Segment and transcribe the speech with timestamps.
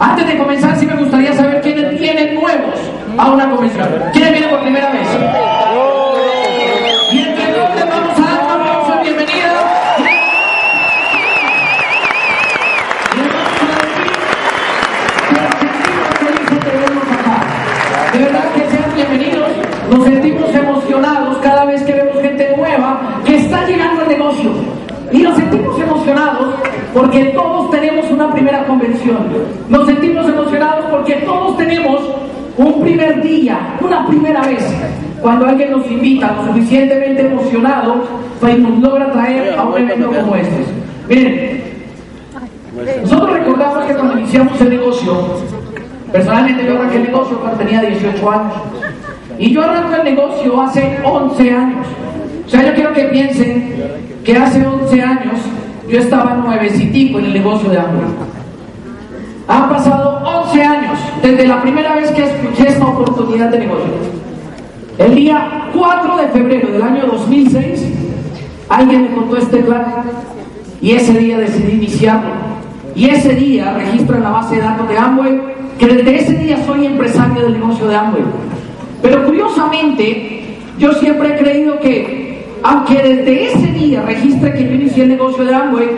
[0.00, 2.78] Antes de comenzar, sí me gustaría saber quiénes vienen nuevos
[3.16, 3.88] a una convención.
[4.12, 5.08] ¿Quiénes vienen por primera vez?
[7.10, 7.38] Y un.
[18.12, 19.48] De verdad que sean bienvenidos,
[19.90, 24.50] nos sentimos emocionados cada vez que vemos gente nueva que está llegando al negocio.
[25.10, 26.54] Y nos sentimos emocionados
[26.94, 29.18] porque todos tenemos una primera convención.
[29.68, 32.00] Nos sentimos emocionados porque todos tenemos
[32.56, 34.64] un primer día, una primera vez.
[35.20, 38.04] Cuando alguien nos invita lo suficientemente emocionado,
[38.40, 40.64] pues nos logra traer a un evento como este.
[41.08, 41.62] Miren,
[43.02, 45.16] nosotros recordamos que cuando iniciamos el negocio,
[46.12, 48.54] personalmente yo arranqué el negocio cuando tenía 18 años.
[49.38, 51.86] Y yo arranco el negocio hace 11 años.
[52.46, 53.74] O sea, yo quiero que piensen
[54.24, 55.34] que hace 11 años
[55.88, 58.06] yo estaba nuevecitico en el negocio de hambre.
[59.48, 63.92] Han pasado 11 años desde la primera vez que escuché esta oportunidad de negocio.
[64.98, 67.86] El día 4 de febrero del año 2006,
[68.68, 69.84] alguien me contó este plan
[70.82, 72.30] y ese día decidí iniciarlo.
[72.94, 75.40] Y ese día registro en la base de datos de Amway
[75.78, 78.24] que desde ese día soy empresario del negocio de Amway.
[79.00, 82.27] Pero curiosamente, yo siempre he creído que,
[82.62, 85.88] aunque desde ese día registre que yo inicié el negocio de Amway,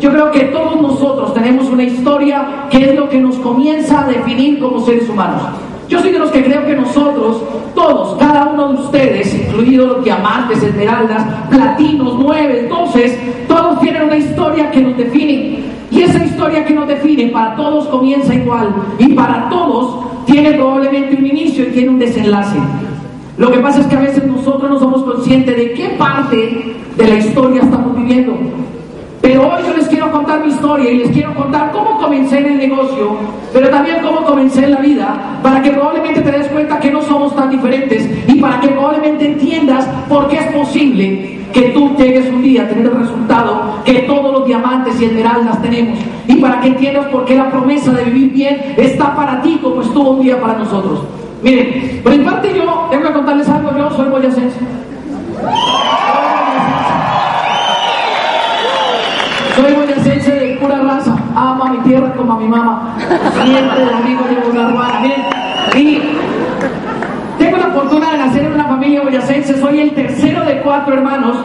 [0.00, 4.08] yo creo que todos nosotros tenemos una historia que es lo que nos comienza a
[4.08, 5.42] definir como seres humanos.
[5.88, 7.42] Yo soy de los que creo que nosotros,
[7.74, 14.16] todos, cada uno de ustedes, incluidos los diamantes, esmeraldas, platinos, nueve, entonces, todos tienen una
[14.16, 15.64] historia que nos define.
[15.90, 18.72] Y esa historia que nos define para todos comienza igual.
[18.98, 22.56] Y para todos tiene probablemente un inicio y tiene un desenlace.
[23.38, 27.08] Lo que pasa es que a veces nosotros no somos conscientes de qué parte de
[27.08, 28.36] la historia estamos viviendo.
[29.22, 32.46] Pero hoy yo les quiero contar mi historia y les quiero contar cómo comencé en
[32.46, 33.16] el negocio,
[33.52, 37.02] pero también cómo comencé en la vida, para que probablemente te des cuenta que no
[37.02, 42.28] somos tan diferentes y para que probablemente entiendas por qué es posible que tú llegues
[42.30, 46.60] un día a tener el resultado que todos los diamantes y esmeraldas tenemos y para
[46.60, 50.22] que entiendas por qué la promesa de vivir bien está para ti como estuvo un
[50.22, 51.19] día para nosotros.
[51.42, 54.58] Miren, por mi parte yo tengo que contarles algo, yo soy boyacense.
[59.56, 62.96] Soy boyacense de pura raza, amo a mi tierra como a mi mamá.
[63.42, 65.00] Siempre de amigo de una hermana.
[65.00, 65.22] Miren,
[65.76, 66.02] y
[67.38, 71.38] tengo la fortuna de nacer en una familia boyacense, soy el tercero de cuatro hermanos.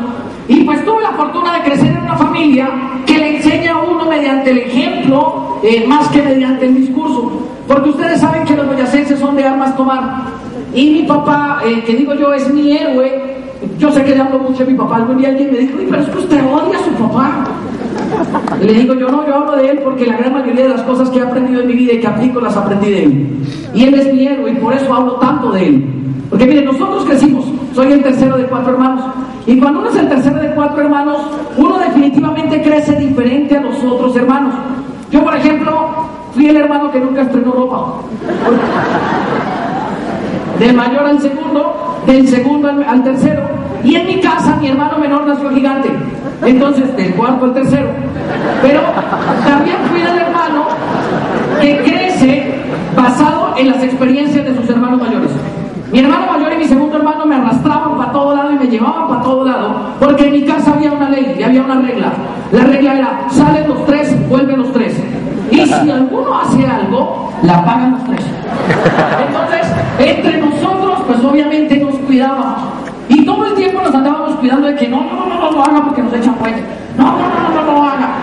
[0.48, 2.70] Y pues tuve la fortuna de crecer en una familia
[3.06, 7.55] que le enseña a uno mediante el ejemplo eh, más que mediante el discurso.
[7.68, 10.24] Porque ustedes saben que los boyacenses son de armas tomar.
[10.74, 13.36] Y mi papá, eh, que digo yo, es mi héroe.
[13.80, 14.98] Yo sé que le hablo mucho a mi papá.
[14.98, 17.46] Algún día alguien me dijo, "Uy, pero es que usted odia a su papá.
[18.62, 21.10] Le digo, yo no, yo hablo de él porque la gran mayoría de las cosas
[21.10, 23.28] que he aprendido en mi vida y que aplico las aprendí de él.
[23.74, 25.86] Y él es mi héroe y por eso hablo tanto de él.
[26.30, 29.04] Porque miren, nosotros crecimos, soy el tercero de cuatro hermanos.
[29.46, 31.18] Y cuando uno es el tercero de cuatro hermanos,
[31.58, 34.54] uno definitivamente crece diferente a los otros hermanos.
[35.12, 35.72] Yo, por ejemplo,
[36.36, 37.94] fui el hermano que nunca estrenó ropa.
[40.60, 43.44] Del mayor al segundo, del segundo al, al tercero.
[43.84, 45.90] Y en mi casa, mi hermano menor nació gigante.
[46.44, 47.88] Entonces, del cuarto al tercero.
[48.62, 48.82] Pero
[49.48, 50.68] también fui el hermano
[51.62, 52.54] que crece
[52.96, 55.32] basado en las experiencias de sus hermanos mayores.
[55.92, 59.08] Mi hermano mayor y mi segundo hermano me arrastraban para todo lado y me llevaban
[59.08, 62.14] para todo lado, porque en mi casa había una ley y había una regla.
[62.52, 64.96] La regla era, salen los tres, vuelven los tres.
[65.52, 68.26] Y si alguno hace algo, la pagan los tres.
[69.28, 69.68] Entonces,
[70.00, 72.64] entre nosotros, pues obviamente nos cuidábamos.
[73.08, 75.84] Y todo el tiempo nos andábamos cuidando de que no, no, no, no, lo haga
[75.84, 76.58] porque nos echan fuego.
[76.98, 78.16] No, no, no, no, no lo haga.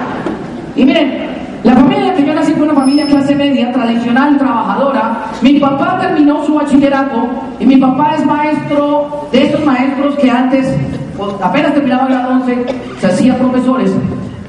[0.75, 1.29] Y miren,
[1.63, 5.25] la familia en la que yo nací fue una familia clase media, tradicional, trabajadora.
[5.41, 10.75] Mi papá terminó su bachillerato y mi papá es maestro de estos maestros que antes,
[11.17, 12.67] pues, apenas terminaban la 11,
[13.01, 13.93] se hacían profesores.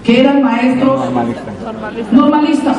[0.03, 0.99] que eran maestros
[2.11, 2.75] normalistas.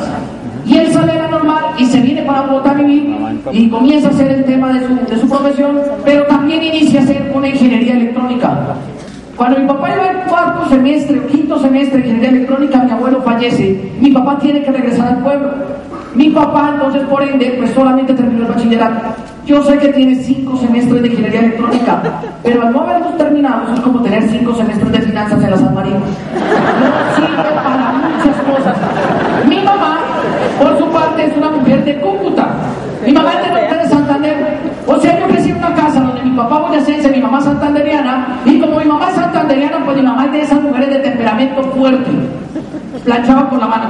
[0.63, 3.15] Y él sale de la normal y se viene para Bogotá a vivir
[3.51, 7.03] y comienza a hacer el tema de su, de su profesión, pero también inicia a
[7.03, 8.75] hacer una ingeniería electrónica.
[9.35, 13.21] Cuando mi papá iba en cuarto semestre o quinto semestre de ingeniería electrónica, mi abuelo
[13.21, 15.49] fallece, mi papá tiene que regresar al pueblo.
[16.15, 19.01] Mi papá, entonces, por ende, pues solamente terminó el bachillerato.
[19.45, 22.01] Yo sé que tiene cinco semestres de ingeniería electrónica,
[22.41, 25.75] pero al no haberlos terminado, es como tener cinco semestres de finanzas en la San
[25.75, 25.97] Marino.
[25.97, 28.77] No sirve para muchas cosas.
[29.47, 29.99] Mi mamá,
[30.57, 32.47] por su parte, es una mujer de Cúcuta.
[33.05, 34.57] Mi mamá es de Norte de Santander.
[34.87, 38.59] O sea, yo crecí en una casa donde mi papá boyacense, mi mamá santanderiana, y
[38.59, 42.11] como mi mamá es santanderiana, pues mi mamá es de esas mujeres de temperamento fuerte.
[43.05, 43.89] Planchaba con la mano.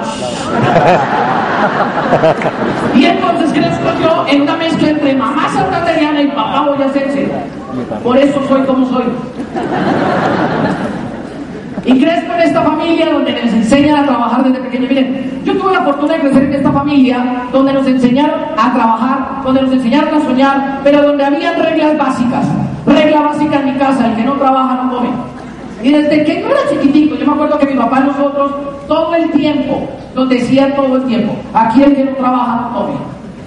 [2.93, 7.31] Y entonces crezco yo en una mezcla entre mamá santanderiana y papá boyacense.
[8.03, 9.05] Por eso soy como soy.
[11.85, 14.87] Y crezco en esta familia donde nos enseñan a trabajar desde pequeño.
[14.89, 19.41] Miren, yo tuve la fortuna de crecer en esta familia donde nos enseñaron a trabajar,
[19.43, 22.45] donde nos enseñaron a soñar, pero donde había reglas básicas.
[22.85, 25.34] Regla básica en mi casa, el que no trabaja no come.
[25.85, 28.53] Y desde que yo era chiquitico, yo me acuerdo que mi papá nosotros
[28.87, 32.87] todo el tiempo nos decía todo el tiempo, aquí el que no trabaja no.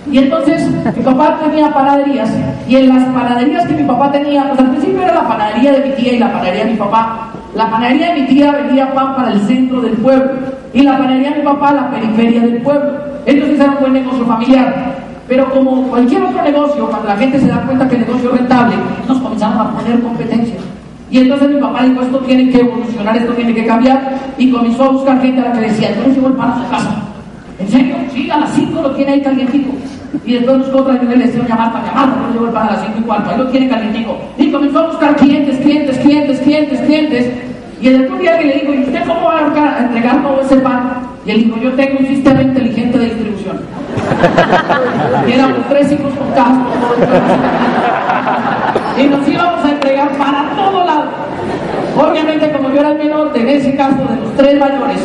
[0.08, 2.30] Y entonces mi papá tenía panaderías
[2.68, 5.88] y en las panaderías que mi papá tenía, pues al principio era la panadería de
[5.88, 7.30] mi tía y la panadería de mi papá.
[7.56, 10.30] La panadería de mi tía vendía pan para el centro del pueblo
[10.72, 13.00] y la panadería de mi papá la periferia del pueblo.
[13.26, 14.94] Entonces era un buen negocio familiar.
[15.26, 18.38] Pero como cualquier otro negocio, cuando la gente se da cuenta que el negocio es
[18.38, 18.76] rentable,
[19.08, 20.54] nos comenzamos a poner competencia.
[21.10, 24.84] Y entonces mi papá dijo, esto tiene que evolucionar, esto tiene que cambiar, y comenzó
[24.84, 27.02] a buscar gente a la que decía, yo no llevo el pan a su casa.
[27.58, 27.96] ¿En serio?
[28.12, 29.72] Sí, a las 5 lo tiene ahí calientico.
[30.24, 32.72] Y después buscó otra vez le decía, llamar para llamar, no llevo el pan a
[32.72, 34.18] las 5 y cuarto, ahí lo tiene calientico.
[34.36, 37.30] Y comenzó a buscar clientes, clientes, clientes, clientes, clientes.
[37.80, 40.56] Y en el día que le dijo, ¿y usted cómo va a entregar todo ese
[40.56, 40.94] pan?
[41.24, 43.60] Y él dijo, yo tengo un sistema inteligente de distribución.
[45.28, 46.66] y éramos tres hijos con cajas.
[48.98, 51.04] Y nos íbamos a entregar para todo lado.
[51.96, 55.00] Obviamente, como yo era el menor, en ese caso de los tres mayores,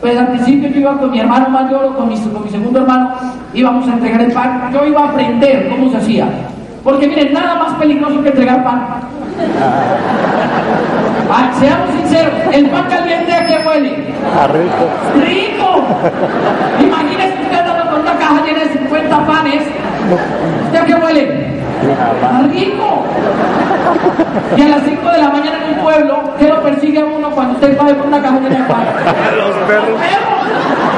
[0.00, 2.80] pues al principio yo iba con mi hermano mayor o con mi, con mi segundo
[2.80, 3.12] hermano,
[3.54, 4.70] íbamos a entregar el pan.
[4.72, 6.26] Yo iba a aprender cómo se hacía.
[6.84, 8.86] Porque miren, nada más peligroso que entregar pan.
[11.30, 13.90] Ah, seamos sinceros, el pan caliente a qué huele?
[14.38, 14.84] A rico.
[15.24, 15.84] ¡Rico!
[16.84, 19.62] Imagínese usted andando con una caja llena de 50 panes.
[20.66, 21.61] ¿Usted a qué huele?
[21.82, 23.02] Rico.
[24.56, 27.30] Y a las 5 de la mañana en un pueblo, ¿qué lo persigue a uno
[27.30, 28.84] cuando usted va con una llena de pan?
[29.36, 30.00] Los perros.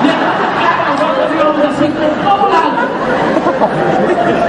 [0.02, 2.70] Y entonces, claro, nosotros íbamos así por todo lado.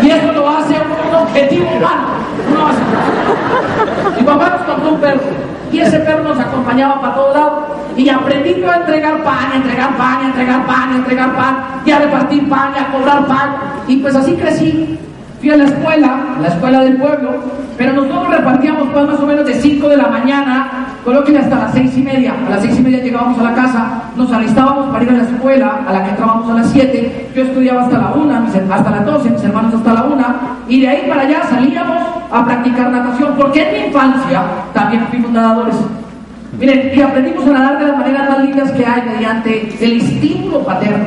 [0.01, 0.75] Y eso lo hace
[1.09, 2.07] un objetivo humano.
[2.51, 4.19] Uno hace.
[4.19, 5.21] Mi papá nos compró un perro.
[5.71, 7.63] Y ese perro nos acompañaba para todos lados.
[7.95, 11.57] Y aprendí yo a entregar pan, a entregar pan, a entregar pan, a entregar pan,
[11.85, 13.55] y a repartir pan, y a cobrar pan.
[13.87, 14.99] Y pues así crecí.
[15.45, 16.09] Fui a la escuela,
[16.41, 17.29] la escuela del pueblo,
[17.77, 21.73] pero nosotros repartíamos pan más o menos de 5 de la mañana, colóquenle hasta las
[21.73, 22.33] 6 y media.
[22.47, 25.23] A las 6 y media llegábamos a la casa, nos alistábamos para ir a la
[25.23, 27.29] escuela, a la que entrábamos a las 7.
[27.35, 30.25] Yo estudiaba hasta la 1, hasta las 12, mis hermanos hasta la 1.
[30.67, 34.41] Y de ahí para allá salíamos a practicar natación, porque en mi infancia
[34.73, 35.75] también fuimos nadadores.
[36.59, 40.63] Miren, y aprendimos a nadar de las maneras más lindas que hay mediante el estímulo
[40.65, 41.05] paterno.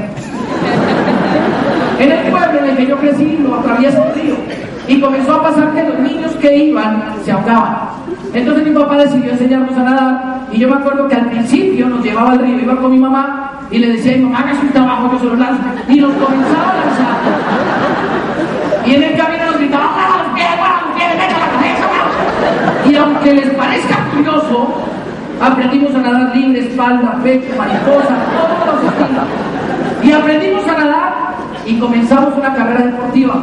[1.99, 4.37] En el pueblo en el que yo crecí lo atraviesa un río
[4.87, 7.77] y comenzó a pasar que los niños que iban se ahogaban.
[8.33, 12.05] Entonces mi papá decidió enseñarnos a nadar y yo me acuerdo que al principio nos
[12.05, 14.67] llevaba al río, iba con mi mamá y le decía a mi mamá, haga su
[14.69, 15.63] trabajo, yo se lo lanzo.
[15.89, 17.17] Y nos comenzaba a lanzar.
[18.87, 22.89] Y en el camino nos gritaban, ¡ah, ¡ah, los pies, meta la cabeza!
[22.89, 24.75] Y aunque les parezca curioso,
[25.43, 29.25] aprendimos a nadar libre, espalda, pecho, mariposa, todos los estilos.
[30.03, 31.18] Y aprendimos a nadar
[31.69, 33.43] y comenzamos una carrera deportiva.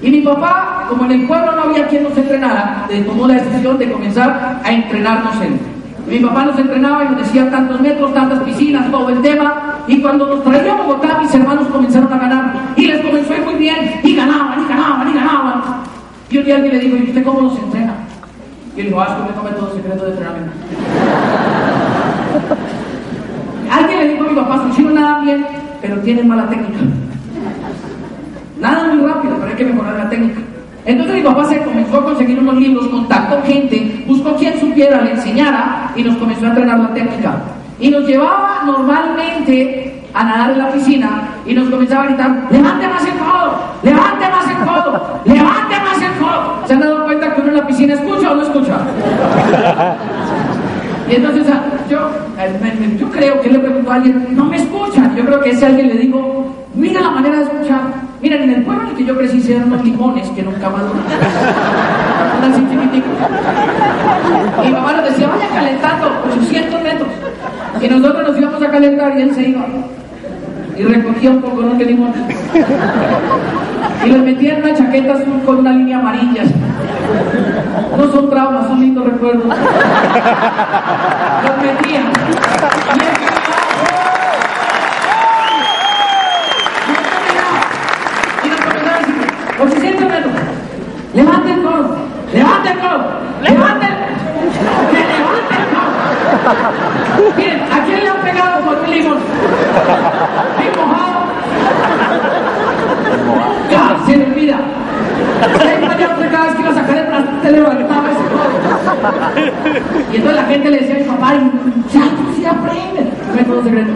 [0.00, 3.78] Y mi papá, como en el pueblo no había quien nos entrenara, tomó la decisión
[3.78, 5.58] de comenzar a entrenarnos él.
[6.06, 9.80] Mi papá nos entrenaba y nos decía tantos metros, tantas piscinas, todo el tema.
[9.88, 12.54] Y cuando nos traía a Bogotá, mis hermanos comenzaron a ganar.
[12.76, 14.00] Y les comenzó muy bien.
[14.02, 15.62] Y ganaban, y ganaban, y ganaban.
[16.30, 17.94] Y un día alguien le dijo, ¿y usted cómo nos entrena?
[18.76, 20.52] Y él dijo, ah, es que me todo secreto de entrenamiento.
[23.72, 25.46] alguien le dijo a mi papá, funciona nada bien,
[25.80, 26.80] pero tienen mala técnica.
[28.60, 30.40] Nada muy rápido, pero hay que mejorar la técnica.
[30.86, 35.12] Entonces mi papá se comenzó a conseguir unos libros, contactó gente, buscó quien supiera, le
[35.12, 37.34] enseñara y nos comenzó a entrenar la técnica.
[37.80, 42.86] Y nos llevaba normalmente a nadar en la piscina y nos comenzaba a gritar, levante
[42.86, 46.66] más el codo, levante más el codo, levante más el codo.
[46.66, 48.76] ¿Se han dado cuenta que uno en la piscina escucha o no escucha?
[51.10, 51.46] Y entonces
[51.90, 52.10] yo,
[52.98, 55.14] yo creo que preguntó a alguien, no me escuchan.
[55.14, 58.03] Yo creo que ese alguien le digo, mira la manera de escuchar.
[58.22, 60.70] Miren, en el pueblo en el que yo crecí se eran unos limones que nunca
[60.70, 61.04] maduran.
[62.42, 63.12] así chiquiticos.
[64.62, 67.08] Y mi mamá nos decía, vaya calentando 800 metros.
[67.80, 69.66] Y nosotros nos íbamos a calentar y él se iba.
[70.76, 72.12] Y recogía un poco de limón.
[74.04, 76.42] Y los metía en una chaqueta azul con una línea amarilla.
[77.96, 79.46] No son traumas, son lindos recuerdos.
[79.46, 79.56] Los
[81.62, 82.00] metía
[88.48, 89.14] nos comenzaba a decir,
[89.60, 90.32] 800 metros.
[91.14, 91.96] Levante el codo,
[92.32, 93.04] levante el codo,
[93.42, 93.94] levante el
[94.90, 96.24] que levante el codo.
[97.36, 99.18] Miren, ¿a quién le han pegado por un limón?
[100.58, 101.24] Bien mojado.
[103.70, 104.58] Ya, se le olvida.
[105.40, 108.54] Cada vez que iba a sacar el trastete levantaba ese codo.
[110.12, 111.32] Y entonces la gente le decía a mi papá,
[111.92, 112.02] ya,
[112.36, 113.06] sí aprendes.
[113.32, 113.92] No hay todo secreto.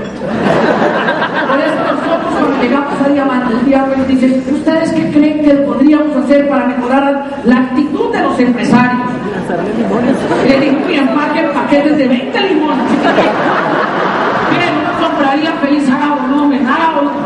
[1.49, 6.17] Por eso nosotros cuando llegamos a Diamante, el diablo dice, ¿ustedes qué creen que podríamos
[6.17, 9.18] hacer para mejorar la actitud de los empresarios?
[9.49, 12.85] Y le digo, miren, marquen paquetes de 20 limones.
[14.79, 17.25] Uno compraría feliz, haga volumen, haga volumen.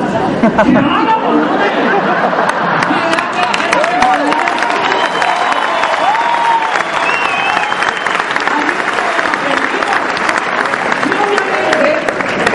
[0.77, 1.49] Haga volumen.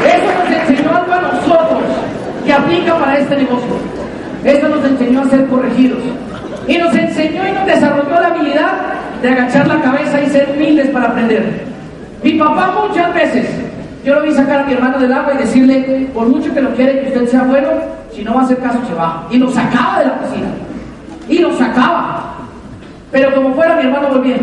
[0.05, 1.83] Eso nos enseñó algo a nosotros
[2.45, 3.75] que aplica para este negocio.
[4.45, 5.99] Eso nos enseñó a ser corregidos.
[6.67, 10.89] Y nos enseñó y nos desarrolló la habilidad de agachar la cabeza y ser humildes
[11.07, 11.65] aprender.
[12.23, 13.47] Mi papá muchas veces,
[14.03, 16.73] yo lo vi sacar a mi hermano del agua y decirle, por mucho que lo
[16.73, 17.69] quiere que usted sea bueno,
[18.13, 19.27] si no va a hacer caso se va.
[19.29, 20.47] Y lo sacaba de la piscina.
[21.29, 22.35] Y lo sacaba.
[23.11, 24.37] Pero como fuera mi hermano volvía.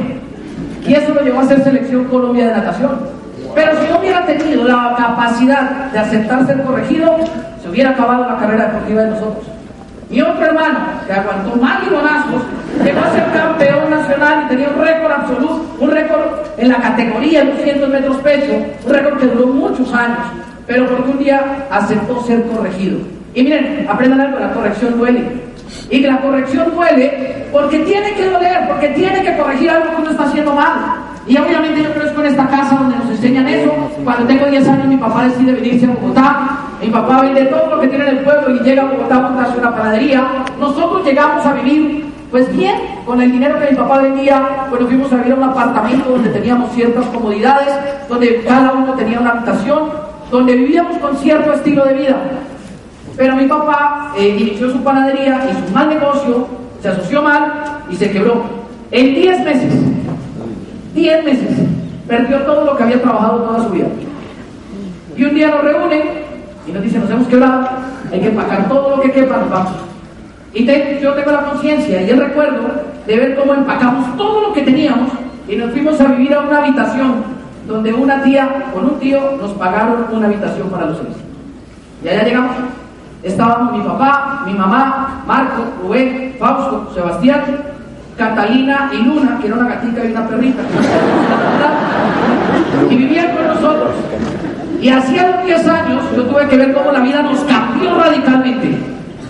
[0.87, 2.90] Y eso lo llevó a ser selección Colombia de natación.
[3.54, 7.16] Pero si no hubiera tenido la capacidad de aceptar ser corregido,
[7.62, 9.44] se hubiera acabado la carrera deportiva de nosotros.
[10.11, 12.42] Mi otro hermano, que aguantó más limonazos,
[12.82, 16.22] llegó a ser campeón nacional y tenía un récord absoluto, un récord
[16.56, 18.52] en la categoría de 200 metros pecho,
[18.86, 20.18] un récord que duró muchos años,
[20.66, 22.98] pero porque un día aceptó ser corregido.
[23.34, 25.22] Y miren, aprendan algo, la corrección duele.
[25.90, 30.02] Y que la corrección duele porque tiene que doler, porque tiene que corregir algo que
[30.02, 30.72] uno está haciendo mal.
[31.26, 33.72] Y obviamente yo crezco en esta casa donde nos enseñan eso.
[34.04, 36.58] Cuando tengo 10 años mi papá decide venirse a Bogotá.
[36.82, 39.20] Mi papá vende todo lo que tiene en el pueblo y llega a Bogotá a
[39.20, 40.24] montarse una panadería.
[40.60, 42.03] Nosotros llegamos a vivir
[42.34, 42.74] pues bien,
[43.06, 46.10] con el dinero que mi papá vendía, pues nos fuimos a vivir a un apartamento
[46.10, 47.72] donde teníamos ciertas comodidades,
[48.08, 49.90] donde cada uno tenía una habitación,
[50.32, 52.16] donde vivíamos con cierto estilo de vida.
[53.16, 56.48] Pero mi papá eh, inició su panadería, hizo un mal negocio,
[56.82, 57.52] se asoció mal
[57.88, 58.42] y se quebró.
[58.90, 59.72] En 10 meses
[60.92, 61.50] 10 meses.
[62.08, 63.86] Perdió todo lo que había trabajado toda su vida.
[65.16, 66.02] Y un día nos reúnen
[66.66, 67.68] y nos dicen, nos hemos quebrado,
[68.12, 69.93] hay que empacar todo lo que quepa, nos vamos.
[70.54, 70.64] Y
[71.00, 72.62] yo tengo la conciencia y el recuerdo
[73.06, 75.11] de ver cómo empacamos todo lo que teníamos
[75.49, 77.25] y nos fuimos a vivir a una habitación
[77.66, 81.16] donde una tía con un tío nos pagaron una habitación para los seis.
[82.04, 82.56] Y allá llegamos.
[83.23, 87.42] Estábamos mi papá, mi mamá, Marco, Rubén, Fausto, Sebastián,
[88.18, 90.62] Catalina y Luna, que era una gatita y una perrita.
[92.90, 93.92] Y vivían con nosotros.
[94.80, 98.78] Y hacía 10 años yo tuve que ver cómo la vida nos cambió radicalmente.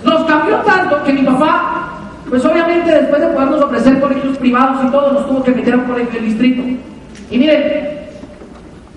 [0.04, 1.90] Nos cambió tanto que mi papá,
[2.34, 5.76] pues obviamente después de podernos ofrecer colegios privados y todo, nos tuvo que meter a
[5.76, 6.62] un colegio del distrito.
[7.30, 8.00] Y miren,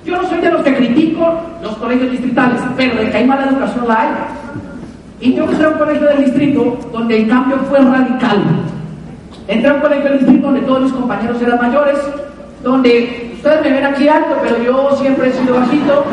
[0.04, 3.46] yo no soy de los que critico los colegios distritales, pero de que hay mala
[3.46, 4.10] educación la hay.
[5.22, 8.42] Y yo entré a un colegio del distrito donde el cambio fue radical.
[9.48, 12.00] Entré a un colegio del distrito donde todos mis compañeros eran mayores,
[12.64, 16.06] donde ustedes me ven aquí alto, pero yo siempre he sido bajito.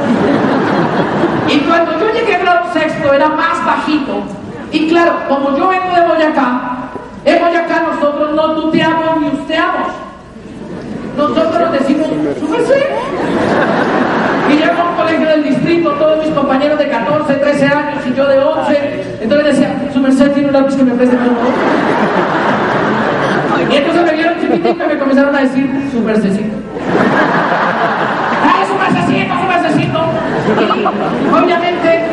[1.49, 4.13] Y cuando yo llegué a grado sexto era más bajito.
[4.73, 6.74] Y claro, como yo vengo de Boyacá,
[7.25, 9.89] en Boyacá nosotros no tuteamos ni usteamos.
[11.17, 12.09] Nosotros nos decimos,
[12.41, 12.87] súbese.
[14.51, 18.15] Y llego a un colegio del distrito, todos mis compañeros de 14, 13 años y
[18.15, 19.19] yo de 11.
[19.23, 21.53] Entonces decía, su merced tiene un lápiz que me preste por favor?".
[23.71, 26.57] Y entonces me vieron chiquitito y me comenzaron a decir, su mercedcito.
[31.33, 32.07] Obviamente,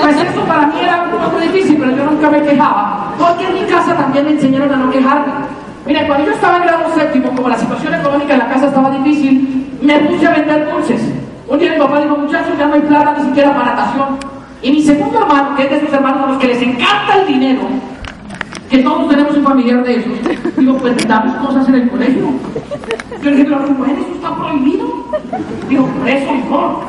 [0.00, 3.12] pues eso para mí era un poco difícil, pero yo nunca me quejaba.
[3.18, 5.32] Porque en mi casa también me enseñaron a no quejarme.
[5.86, 8.90] Mira, cuando yo estaba en grado séptimo, como la situación económica en la casa estaba
[8.90, 11.00] difícil, me puse a vender dulces.
[11.48, 14.18] Un día mi papá dijo, muchachos, ya no hay plata ni siquiera para natación.
[14.62, 17.26] Y mi segundo hermano, que es de esos hermanos a los que les encanta el
[17.26, 17.62] dinero,
[18.72, 20.12] que todos tenemos un familiar de esos,
[20.56, 22.24] digo, pues damos cosas en el colegio.
[23.22, 24.86] Yo le dije, pero bueno, eso está prohibido.
[25.68, 26.80] Digo, por eso mejor.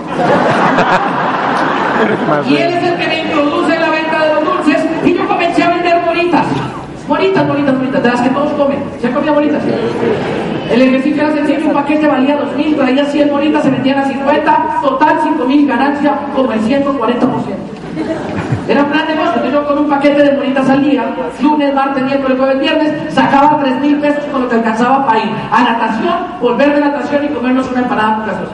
[2.47, 5.27] Y él es el que me introduce en la venta de los dulces y yo
[5.27, 6.45] comencé a vender bolitas.
[7.05, 8.79] Bolitas, bolitas, bolitas, de las que todos comen.
[9.01, 9.61] ¿Se comido bolitas?
[10.71, 14.79] El ejercicio era sencillo, un paquete valía 2.000, traía 100 bolitas, se vendían a 50,
[14.81, 17.82] total 5.000, ganancia como el 140%.
[18.67, 21.03] Era un plan de negocio, yo con un paquete de bolitas al día,
[21.41, 25.63] lunes, martes, miércoles, jueves, viernes, sacaba 3.000 pesos con lo que alcanzaba para ir a
[25.63, 28.53] natación, volver de natación y comernos una empanada con gaseosa.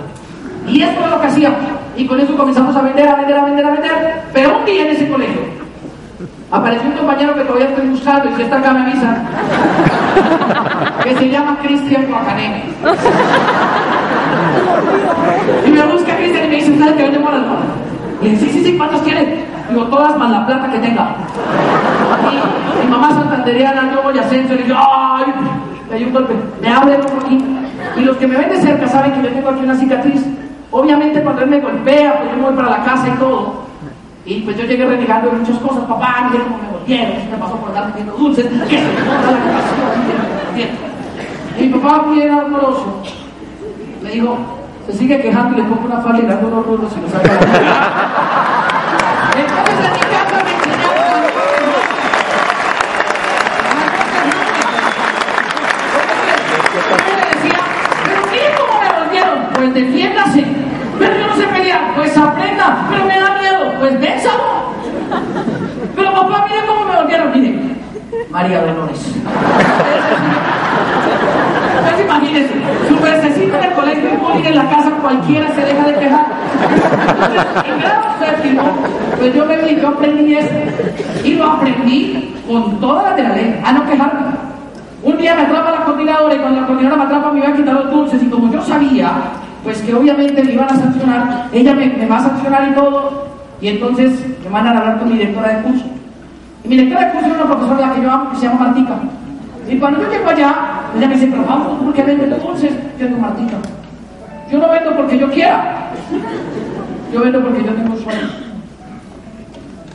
[0.68, 1.60] Y eso es lo que hacíamos.
[1.96, 4.22] Y con eso comenzamos a vender, a vender, a vender, a vender.
[4.34, 5.42] Pero un día en ese colegio
[6.52, 9.18] apareció un compañero que todavía estoy buscando y si está acá me avisa,
[11.04, 12.64] que se llama Cristian Guacaneme.
[15.66, 17.42] Y me busca Cristian y me dice, ¿sabes que moras?
[18.22, 19.28] Le dice, sí, sí, sí, ¿cuántos quieres?
[19.70, 21.16] Digo, todas más la plata que tenga.
[22.82, 25.26] Y mi mamá santandereana, yo voy a ascenso, y digo, ¡ay!
[25.90, 27.44] Me dio un golpe, me abre como aquí.
[27.98, 30.26] Y los que me ven de cerca saben que yo tengo aquí una cicatriz.
[30.72, 33.70] Obviamente cuando él me golpea, pues yo me voy para la casa y todo.
[34.26, 37.38] Y pues yo llegué renegando de muchas cosas, papá, mira cómo me golpearon, eso me
[37.38, 39.04] pasó por andar metiendo dulces, que se me
[40.62, 43.02] la Y mi papá, muy amoroso,
[44.04, 44.38] me dijo,
[44.92, 47.10] se sigue quejando y le pongo una falda y le hago unos rulos y lo
[47.10, 47.30] saca
[59.62, 60.46] Entonces pues defiéndase.
[60.98, 64.74] Pero yo no sé pelear, pues aprenda, pero me da miedo, pues vénsalo.
[65.96, 67.60] Pero papá, mire cómo me volvieron, mire.
[68.30, 69.00] María Dolores.
[72.00, 72.54] Entonces imagínense,
[72.88, 74.10] su pececito en el colegio
[74.42, 76.26] y en la casa, cualquiera se deja de quejar.
[76.62, 78.64] Entonces, en grado séptimo,
[79.18, 80.38] pues yo me yo aprendí.
[81.24, 84.22] Y lo aprendí con de la ley, a no quejarme.
[85.04, 87.54] Un día me atrapa la coordinadora y cuando la coordinadora me atrapa me iba a
[87.54, 89.12] quitar los dulces y como yo sabía,
[89.64, 93.28] pues que obviamente me iban a sancionar, ella me, va a sancionar y todo,
[93.62, 95.86] y entonces me mandan a hablar con mi directora de curso.
[96.64, 98.66] Y mi directora de curso es una profesora la que yo amo, que se llama
[98.68, 98.96] Martica.
[99.70, 102.72] Y cuando yo llego allá, ella me dice, pero vamos, ¿por qué vendes dulces?
[103.00, 103.58] Yo digo, Martica,
[104.52, 105.92] yo no vendo porque yo quiera.
[107.14, 108.28] Yo vendo porque yo tengo sueño.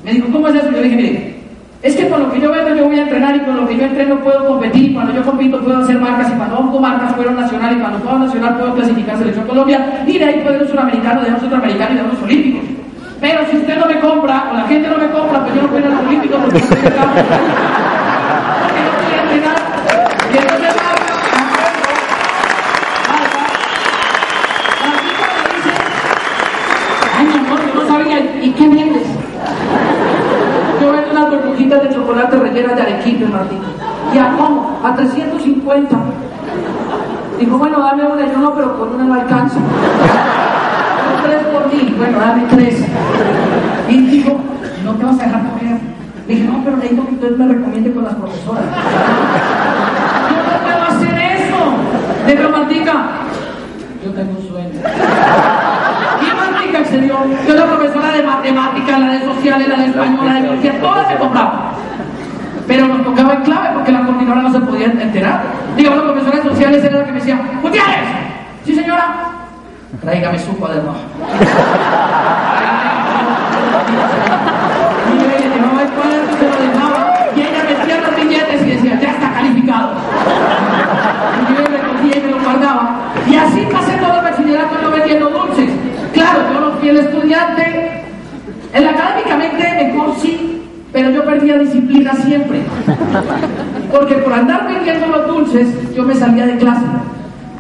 [0.04, 0.70] Me dijo, ¿cómo es eso?
[0.70, 1.34] Yo dije, mire,
[1.82, 3.76] es que con lo que yo vendo yo voy a entrenar y con lo que
[3.76, 4.94] yo entreno puedo competir.
[4.94, 8.18] Cuando yo compito puedo hacer marcas y cuando hago marcas fueron nacional y cuando puedo
[8.18, 11.94] nacional puedo clasificar selección Colombia y de ahí puedo ir un suramericano, de un y
[11.94, 12.62] de unos olímpicos.
[13.20, 15.68] Pero si usted no me compra o la gente no me compra, pues yo no
[15.68, 17.04] puedo a los olímpicos porque estoy acá.
[18.60, 19.56] Porque no voy a entrenar.
[20.32, 21.14] Y entonces Marta,
[23.08, 23.40] Marta,
[24.84, 25.72] Martita me dice,
[27.18, 29.06] ay mi amor, yo no sabía, ¿y qué vendes?
[30.80, 32.36] Yo vendo unas burbujitas de chocolate
[33.24, 33.60] de Martín.
[34.12, 34.78] ¿Y a cómo?
[34.84, 35.96] A 350.
[37.38, 38.32] Dijo, bueno, dame una.
[38.32, 39.56] Yo no, pero con una no alcanza.
[39.56, 41.94] Yo tres por mil.
[41.96, 42.84] Bueno, dame tres.
[43.88, 44.38] Y dijo,
[44.84, 45.78] no te vas a dejar comer.
[46.26, 48.64] Le dije, no, pero necesito que usted me recomiende con las profesoras.
[50.30, 52.26] Yo no puedo hacer eso.
[52.26, 52.94] Le digo, Martica,
[54.04, 54.80] yo tengo un sueño.
[56.52, 57.16] Martica accedió.
[57.46, 61.08] Yo la profesora de matemáticas, la de sociales, la de español, la de biología, todas
[61.08, 61.73] se compraban.
[62.66, 65.42] Pero nos tocaba en clave porque la coordinadora no se podía enterar.
[65.76, 68.08] Digo, la profesora de sociales era la que me decía, Gutiérrez,
[68.64, 69.16] sí señora,
[70.00, 70.94] tráigame su cuaderno.
[75.12, 78.70] Y yo le llevaba el cuaderno, se lo dejaba, y ella metía los billetes y
[78.70, 79.90] decía, ya está calificado.
[81.40, 82.96] Y yo le recogía y me lo guardaba.
[83.28, 85.70] Y así pasé todo el bachillerato yo vendiendo dulces.
[86.12, 88.04] Claro, yo no fui el estudiante.
[88.72, 90.53] El académicamente mejor sí,
[90.94, 92.62] pero yo perdía disciplina siempre.
[93.90, 96.84] Porque por andar vendiendo los dulces, yo me salía de clase,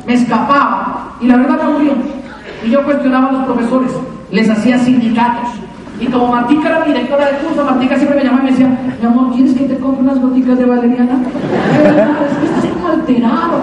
[0.06, 1.92] me escapaba y la verdad me aburrió.
[2.64, 3.90] Y yo cuestionaba a los profesores,
[4.30, 5.50] les hacía sindicatos.
[6.00, 9.06] Y como Martica era directora de curso, Martica siempre me llamaba y me decía, mi
[9.06, 11.18] amor, ¿quieres que te compre unas goticas de valeriana?
[11.82, 13.58] Verdad, es que estás como alterado.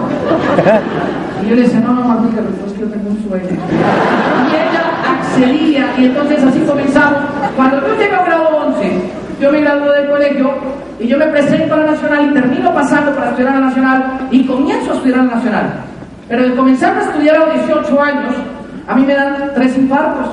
[1.42, 3.48] Y yo le decía, no, no, Martica, pero es que yo tengo un sueño.
[3.48, 4.84] Y ella
[5.18, 7.20] accedía, y entonces así comenzamos.
[7.56, 10.54] Cuando yo llego a grado 11, yo me gradué del colegio
[11.00, 14.28] y yo me presento a la nacional y termino pasando para estudiar a la nacional
[14.30, 15.72] y comienzo a estudiar a la nacional.
[16.28, 18.34] Pero de comenzar a estudiar a los 18 años,
[18.86, 20.28] a mí me dan tres infartos.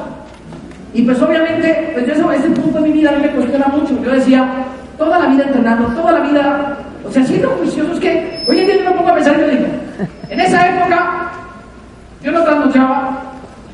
[0.94, 4.00] Y pues obviamente, pues ese punto de mi vida a mí me cuestiona mucho.
[4.04, 4.48] Yo decía,
[4.98, 8.76] toda la vida entrenando, toda la vida, o sea, siendo es que hoy en día
[8.78, 9.66] yo me pongo a pensar y yo digo,
[10.30, 11.32] en esa época
[12.22, 13.10] yo no trasnochaba,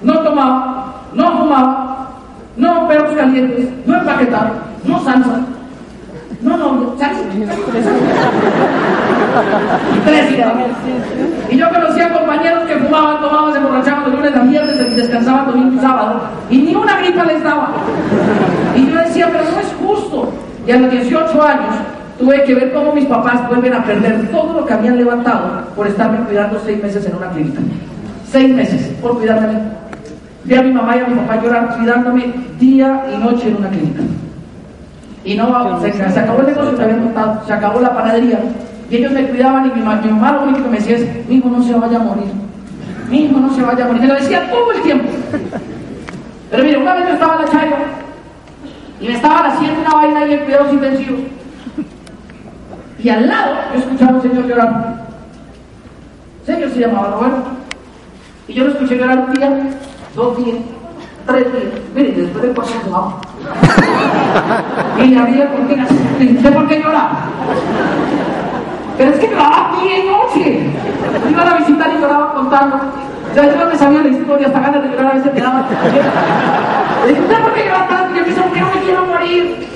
[0.01, 2.09] no tomaba, no fumaba,
[2.55, 5.39] no perros calientes, no empaquetaba, no salsa.
[6.41, 7.17] No, no, ¿sabes?
[10.05, 10.27] Tres
[11.49, 15.47] Y yo conocía compañeros que fumaban, tomaban, se emborrachaban de lunes a viernes y descansaban
[15.47, 16.21] domingo y sábado.
[16.49, 17.69] Y ni una gripa les daba.
[18.75, 20.31] Y yo decía, pero no es justo.
[20.67, 21.75] Y a los 18 años
[22.19, 25.87] tuve que ver cómo mis papás vuelven a perder todo lo que habían levantado por
[25.87, 27.61] estarme cuidando seis meses en una clínica.
[28.29, 29.85] Seis meses por cuidarme a.
[30.43, 33.69] Vi a mi mamá y a mi papá llorar cuidándome día y noche en una
[33.69, 34.01] clínica.
[35.25, 38.39] Y no, se, se acabó el negocio que habían montado, se acabó la panadería.
[38.89, 41.37] Y ellos me cuidaban y mi, mi mamá lo único que me decía es, mi
[41.37, 42.31] hijo no se vaya a morir.
[43.09, 44.01] Mi hijo no se vaya a morir.
[44.03, 45.09] Me lo decía todo el tiempo.
[46.51, 47.77] Pero mire, una vez yo estaba en la chaya
[49.01, 51.19] y me estaban haciendo una vaina ahí en cuidados intensivos.
[52.99, 54.87] Y al lado yo escuchaba a un señor llorando.
[56.39, 57.49] El señor se llamaba Roberto.
[58.47, 59.69] Y yo lo escuché llorar un día,
[60.15, 60.57] dos días,
[61.25, 61.65] tres días.
[61.95, 63.21] Mire, después de cuatro se va.
[65.05, 65.75] y le había por qué,
[66.41, 67.11] sé por qué lloraba.
[68.97, 70.59] Pero es que lloraba y noche.
[71.29, 72.79] Iba a visitar y lloraba contando.
[73.35, 75.65] Ya yo no me sabía la historia, hasta ganas de llorar a veces me daba.
[77.03, 78.17] Le dije, ¿usted por qué llora tanto?
[78.17, 79.67] Y me dice, porque no me quiero morir.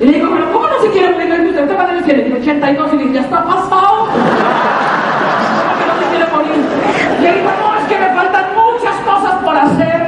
[0.00, 1.50] Y le digo, pero ¿cómo no se quiere morir?
[1.50, 2.34] ¿Usted cuántos años tiene?
[2.40, 2.92] 82.
[2.92, 4.06] Y le dije, ya está pasado.
[4.06, 4.16] ¿Cómo
[5.78, 6.64] que no se quiere morir?
[7.18, 10.05] Y le digo, no, es que me faltan muchas cosas por hacer.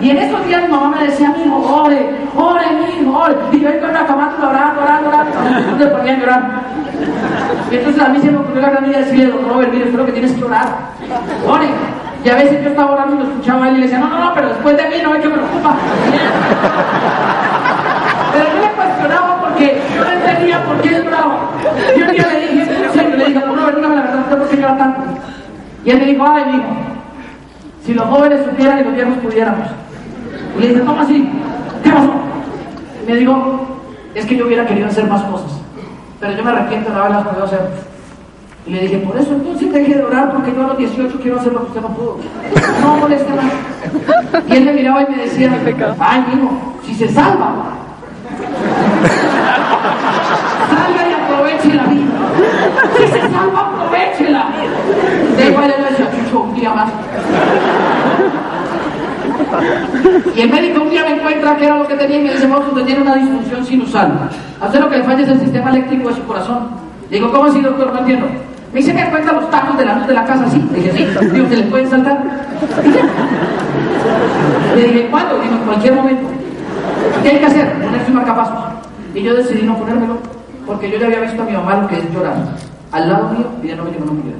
[0.00, 3.34] Y en esos días mi mamá me decía, mi hijo, ore, ore, mi hijo, ore.
[3.52, 5.78] Y yo la cama orando, orando, orando.
[5.78, 6.42] Se ponía a llorar.
[7.70, 9.90] Y entonces a mí se me ocurrió la gran idea de decirle, don Robert, mire,
[9.90, 10.66] creo que tienes que orar.
[11.46, 11.68] Ore.
[12.24, 14.08] Y a veces yo estaba orando y lo escuchaba a él y le decía, no,
[14.08, 15.76] no, no, pero después de mí no hay que preocupa.
[18.32, 21.38] Pero yo le cuestionaba porque yo no entendía por qué él lloraba.
[21.96, 24.56] Y un día le dije, serio, le dije, no, Robert, dígame la verdad, ¿por qué
[24.56, 25.00] llora tanto?
[25.84, 26.76] Y él me dijo, ay, hijo,
[27.84, 29.68] si los jóvenes supieran y los viejos pudiéramos.
[30.56, 31.28] Y le dije, ¿cómo así?
[31.82, 32.12] ¿Qué pasó?
[33.02, 33.66] Y me dijo,
[34.14, 35.52] es que yo hubiera querido hacer más cosas,
[36.18, 37.60] pero yo me arrepiento de haberlas podido hacer.
[38.66, 41.38] Y le dije, por eso entonces deje de orar, porque yo a los 18 quiero
[41.38, 42.18] hacer lo que usted no pudo.
[42.80, 43.44] No moleste más.
[44.48, 45.52] Y él me miraba y me decía,
[46.00, 46.50] ay, hijo,
[46.84, 47.52] si se salva,
[50.68, 52.06] salga y aproveche la vida.
[52.96, 54.46] Si se salva, aprovechela.
[55.36, 56.90] De igual le decía, Chucho, un día más.
[60.36, 62.46] Y el médico un día me encuentra que era lo que tenía y me dice,
[62.46, 64.28] vamos, usted tiene una disfunción sinusal.
[64.60, 66.68] A usted lo que le falla es el sistema eléctrico de su corazón.
[67.10, 67.92] Digo, ¿cómo así, doctor?
[67.92, 68.26] No entiendo.
[68.72, 70.62] Me dice que cuenta los tacos de la luz de la casa, sí.
[70.72, 71.06] Le dije, sí.
[71.32, 72.22] Digo, ¿se les pueden saltar?
[74.76, 75.38] Le dije, ¿cuándo?
[75.38, 76.26] Digo, en cualquier momento.
[77.22, 77.72] ¿Qué hay que hacer?
[77.72, 78.54] Ponerse un marcapasos.
[79.14, 80.18] Y yo decidí no ponérmelo,
[80.66, 82.34] porque yo ya había visto a mi mamá lo que es llorar.
[82.92, 84.38] Al lado mío, pidiéndome que no me muriera.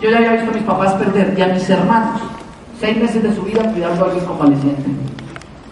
[0.00, 2.20] Yo ya había visto a mis papás perder y a mis hermanos
[2.80, 4.84] seis meses de su vida cuidando a alguien convaleciente.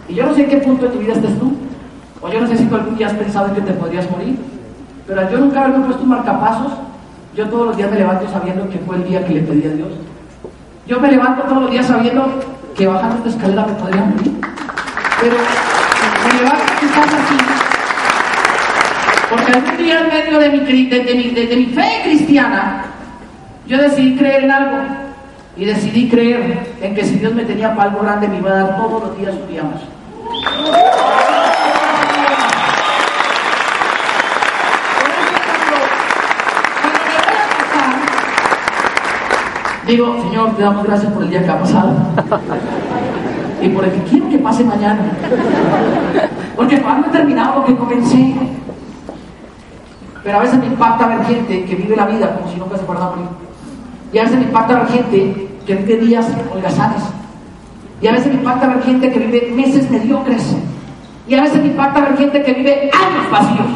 [0.07, 1.53] Y yo no sé en qué punto de tu vida estés tú,
[2.21, 4.37] o yo no sé si tú algún día has pensado en que te podrías morir,
[5.07, 6.73] pero yo nunca haberme puesto marcapasos,
[7.35, 9.73] yo todos los días me levanto sabiendo que fue el día que le pedí a
[9.73, 9.89] Dios.
[10.87, 12.27] Yo me levanto todos los días sabiendo
[12.75, 14.31] que bajando esta escalera me podría morir.
[15.21, 15.35] Pero
[16.25, 17.37] me levanto quizás así.
[19.29, 22.85] Porque algún día en medio de mi, de, de mi fe cristiana,
[23.67, 25.04] yo decidí creer en algo.
[25.57, 28.77] Y decidí creer en que si Dios me tenía para grande, me iba a dar
[28.77, 29.81] todos los días un día más.
[39.87, 41.93] Digo, Señor, te damos gracias por el día que ha pasado.
[43.61, 45.11] Y por el que quiero que pase mañana.
[46.55, 48.35] Porque no he terminado lo que comencé.
[50.23, 52.83] Pero a veces me impacta ver gente que vive la vida como si nunca se
[52.83, 53.27] fuera a morir.
[54.11, 57.03] Y a veces me impacta ver gente que vive días holgazanes.
[58.01, 60.55] Y a veces me impacta ver gente que vive meses mediocres.
[61.27, 63.67] Y a veces me impacta ver gente que vive años vacíos.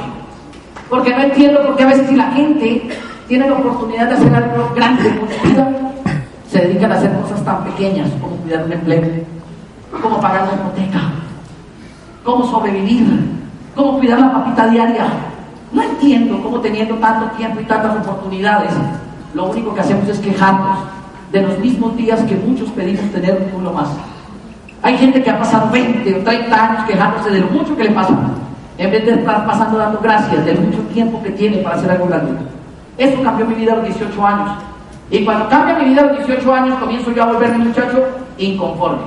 [0.90, 2.90] Porque no entiendo por qué a veces si la gente
[3.28, 5.70] tiene la oportunidad de hacer algo grande en su vida,
[6.48, 9.02] se dedican a hacer cosas tan pequeñas como cuidar un empleo,
[10.02, 11.00] como pagar una hipoteca,
[12.24, 13.08] como sobrevivir,
[13.76, 15.08] como cuidar la papita diaria.
[15.72, 18.72] No entiendo cómo teniendo tanto tiempo y tantas oportunidades,
[19.36, 20.80] lo único que hacemos es quejarnos
[21.32, 23.90] de los mismos días que muchos pedimos tener uno más.
[24.82, 27.92] Hay gente que ha pasado 20 o 30 años quejándose de lo mucho que le
[27.92, 28.14] pasa,
[28.78, 32.08] en vez de estar pasando dando gracias del mucho tiempo que tiene para hacer algo
[32.08, 32.32] grande.
[32.98, 34.52] Esto cambió mi vida a los 18 años.
[35.12, 38.06] Y cuando cambia mi vida a los 18 años, comienzo yo a volverme muchacho
[38.38, 39.00] inconforme.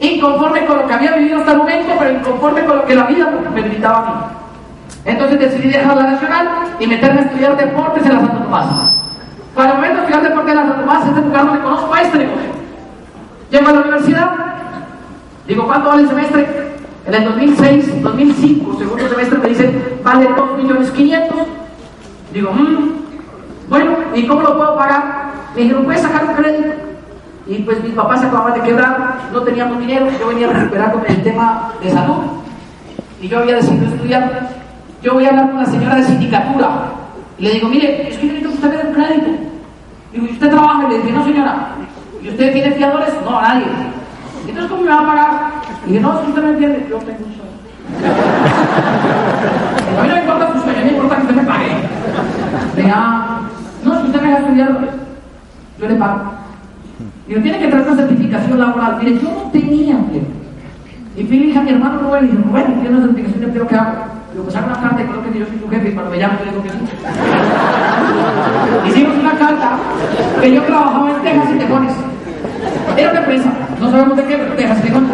[0.00, 3.04] Inconforme con lo que había vivido hasta el momento, pero inconforme con lo que la
[3.04, 4.42] vida me brindaba a mí.
[5.04, 8.91] Entonces decidí dejar la nacional y meterme a estudiar deportes en la Santo Tomás.
[9.54, 12.18] Para momento de estudiar deportes en la Santo Tomás, este lugar donde conozco a este
[12.18, 12.50] negocio.
[13.50, 14.30] Llego a la universidad,
[15.46, 16.72] digo, ¿cuánto vale el semestre?
[17.04, 21.38] En el 2006, 2005, segundo semestre, me dicen, vale 2 millones 500.
[22.32, 22.92] Digo, mmm,
[23.68, 25.32] bueno, ¿y cómo lo puedo pagar?
[25.54, 26.72] Me dijeron, puedes sacar un crédito.
[27.46, 31.22] Y pues mis papás se acababan de quebrar, no teníamos dinero, yo venía recuperándome el
[31.22, 32.22] tema de salud.
[33.20, 34.48] Y yo había decidido estudiar.
[35.02, 37.01] Yo voy a hablar con la señora de sindicatura.
[37.42, 39.30] Le digo, mire, es que yo necesito que usted me dé un crédito.
[40.14, 40.84] ¿y usted trabaja?
[40.84, 41.68] Y le dije, no señora.
[42.22, 43.14] ¿Y usted tiene fiadores?
[43.24, 43.66] No, a nadie.
[44.46, 45.52] Entonces, ¿cómo me va a pagar?
[45.84, 47.50] Y dije, no, si usted me entiende, yo tengo un sueño.
[49.98, 51.72] a mí no me importa su sueño, a mí me importa que usted me pague.
[52.94, 53.40] Ah,
[53.84, 54.78] no, si usted me deja estudiar,
[55.80, 56.20] yo le pago.
[57.26, 58.98] Digo, tiene que traer una certificación laboral.
[59.00, 60.22] Mire, yo no tenía empleo.
[61.16, 63.66] Y fui y a mi hermano Rubén, y dije, bueno, tiene una certificación de empleo
[63.66, 64.21] que hago.
[64.34, 66.44] Pues hago una carta creo que yo soy su jefe y cuando me llaman yo
[66.50, 66.78] digo que sí.
[68.86, 69.78] Hicimos una carta
[70.40, 71.92] que yo trabajaba en Texas y Tejones.
[72.96, 75.10] Era una empresa, no sabemos de qué, pero Texas y Tejones.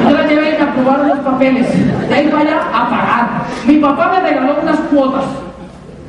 [0.00, 2.08] Y yo la llevé y me aprobaron los papeles.
[2.08, 3.28] De ahí vaya a pagar.
[3.66, 5.24] Mi papá me regaló unas cuotas,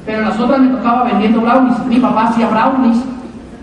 [0.06, 1.86] pero las otras me tocaba vendiendo brownies.
[1.86, 2.98] Mi papá hacía brownies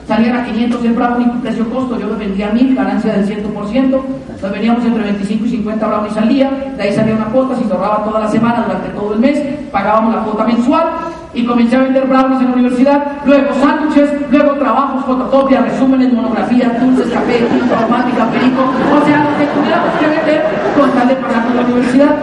[0.06, 4.00] salían a 500 el brownie precio costo, yo los vendía a 1000, ganancia del 100%,
[4.42, 7.64] nos veníamos entre 25 y 50 brownies al día, de ahí salía una cuota, se
[7.64, 9.40] ahorraba toda la semana durante todo el mes,
[9.72, 10.84] pagábamos la cuota mensual
[11.32, 16.80] y comencé a vender brownies en la universidad, luego sándwiches, luego trabajos, fotocopias, resúmenes, monografías,
[16.80, 20.42] dulces, café, tinta, aromática, perico, o sea, lo que tuviéramos que vender
[20.78, 22.16] con tal de pagar la universidad.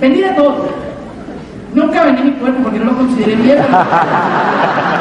[0.00, 0.68] Vendí de todo.
[1.74, 3.58] Nunca vendí mi cuerpo porque no lo consideré bien.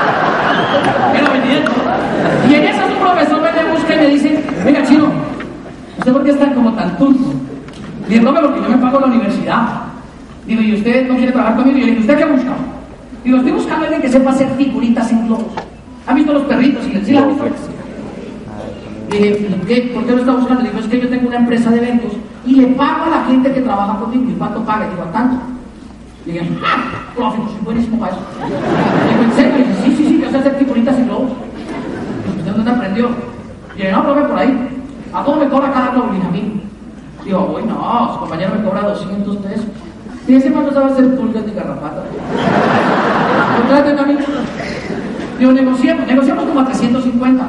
[2.50, 5.06] Y en eso un profesor me busca y me dice, venga chino,
[5.98, 7.34] ¿usted por qué está como tan turco?
[8.08, 9.68] Digo, no, porque yo me pago la universidad.
[10.46, 11.78] Digo, ¿y usted no quiere trabajar conmigo?
[11.78, 12.54] Y yo le digo, ¿usted qué busca?
[13.24, 15.54] Digo, estoy buscando a alguien que sepa hacer figuritas en globos.
[16.08, 16.86] ¿Han visto los perritos?
[16.88, 17.28] Y le decía,
[19.10, 19.92] Dije, ¿qué?
[19.94, 20.64] ¿por qué lo está buscando?
[20.64, 22.14] Digo, es que yo tengo una empresa de eventos
[22.46, 24.30] y le pago a la gente que trabaja conmigo.
[24.30, 24.88] ¿Y cuánto paga?
[24.90, 25.38] Digo, tanto.
[26.26, 27.14] Dije, ¡ah!
[27.16, 28.22] Profe, soy buenísimo para eso.
[29.10, 29.58] Digo, ¿en serio?
[29.58, 31.32] Dije, sí, sí, sí, yo sé hacer figuritas en globos.
[32.44, 33.10] ¿De dónde aprendió?
[33.76, 34.70] Y dije, no, profe, por ahí.
[35.14, 36.10] ¿A cómo me cobra cada globo?
[36.10, 36.62] A mí.
[37.24, 39.66] Digo, uy, no, su compañero me cobra 200 pesos.
[40.28, 42.04] Y ese no sabe hacer pulgas de garrapata.
[43.58, 44.16] Contraten a mí.
[45.40, 47.46] Digo, negociamos, negociamos como a 350.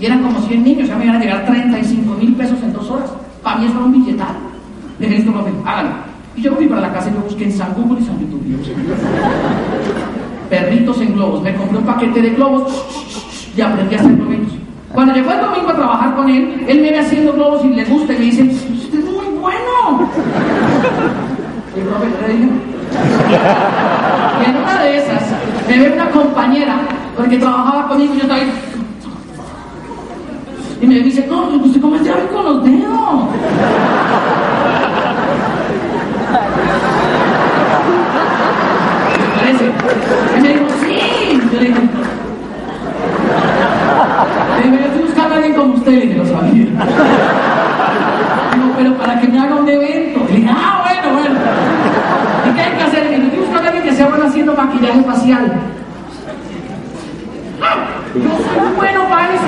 [0.00, 2.90] Y eran como 100 niños, ya me iban a llegar 35 mil pesos en dos
[2.90, 3.10] horas.
[3.42, 4.34] Para mí eso era un billetal.
[4.98, 5.92] Le dije, listo, profe, háganlo.
[6.36, 8.42] Y yo fui para la casa y yo busqué en San Google y San YouTube.
[10.48, 11.42] Perritos en globos.
[11.42, 12.72] Me compré un paquete de globos
[13.56, 14.54] y aprendí a hacer globitos.
[14.92, 17.84] Cuando llegó el domingo a trabajar con él, él me ve haciendo globos y le
[17.84, 20.08] gusta y me dice, usted es muy bueno.
[21.76, 22.48] Y profe le dije,
[24.46, 25.22] en una de esas
[25.68, 26.76] me ve una compañera,
[27.16, 28.40] porque trabajaba conmigo y yo estaba.
[30.80, 33.24] Y me dice, no, usted cómo es de con los dedos.
[39.46, 40.98] Y me dijo, sí.
[41.52, 41.80] Yo le dije,
[44.56, 46.52] le digo, yo estoy buscando a alguien como usted, y lo sabía.
[46.54, 46.74] Digo,
[48.76, 50.20] pero para que me haga un evento.
[50.30, 51.36] Le dije, ah, bueno, bueno.
[52.48, 53.02] ¿Y qué hay que hacer?
[53.04, 55.52] Le dije, estoy buscando a alguien que sea bueno haciendo maquillaje facial.
[58.14, 59.44] Yo soy muy bueno para eso.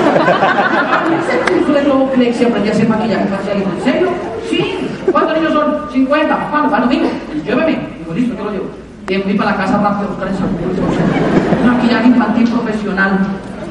[1.20, 3.56] Hice curso de Globoplex y aprendí a hacer maquillaje facial.
[3.78, 4.08] ¿En serio?
[4.50, 4.88] Sí.
[5.10, 5.90] ¿Cuántos niños son?
[5.90, 6.36] 50.
[6.50, 6.68] ¿Cuándo?
[6.68, 6.88] ¿Cuándo?
[6.88, 7.08] Digo,
[7.44, 7.78] lléveme.
[7.98, 8.85] Digo, listo, yo lo llevo.
[9.08, 13.18] Y fui para la casa rápido a buscar esa Un maquillaje infantil profesional.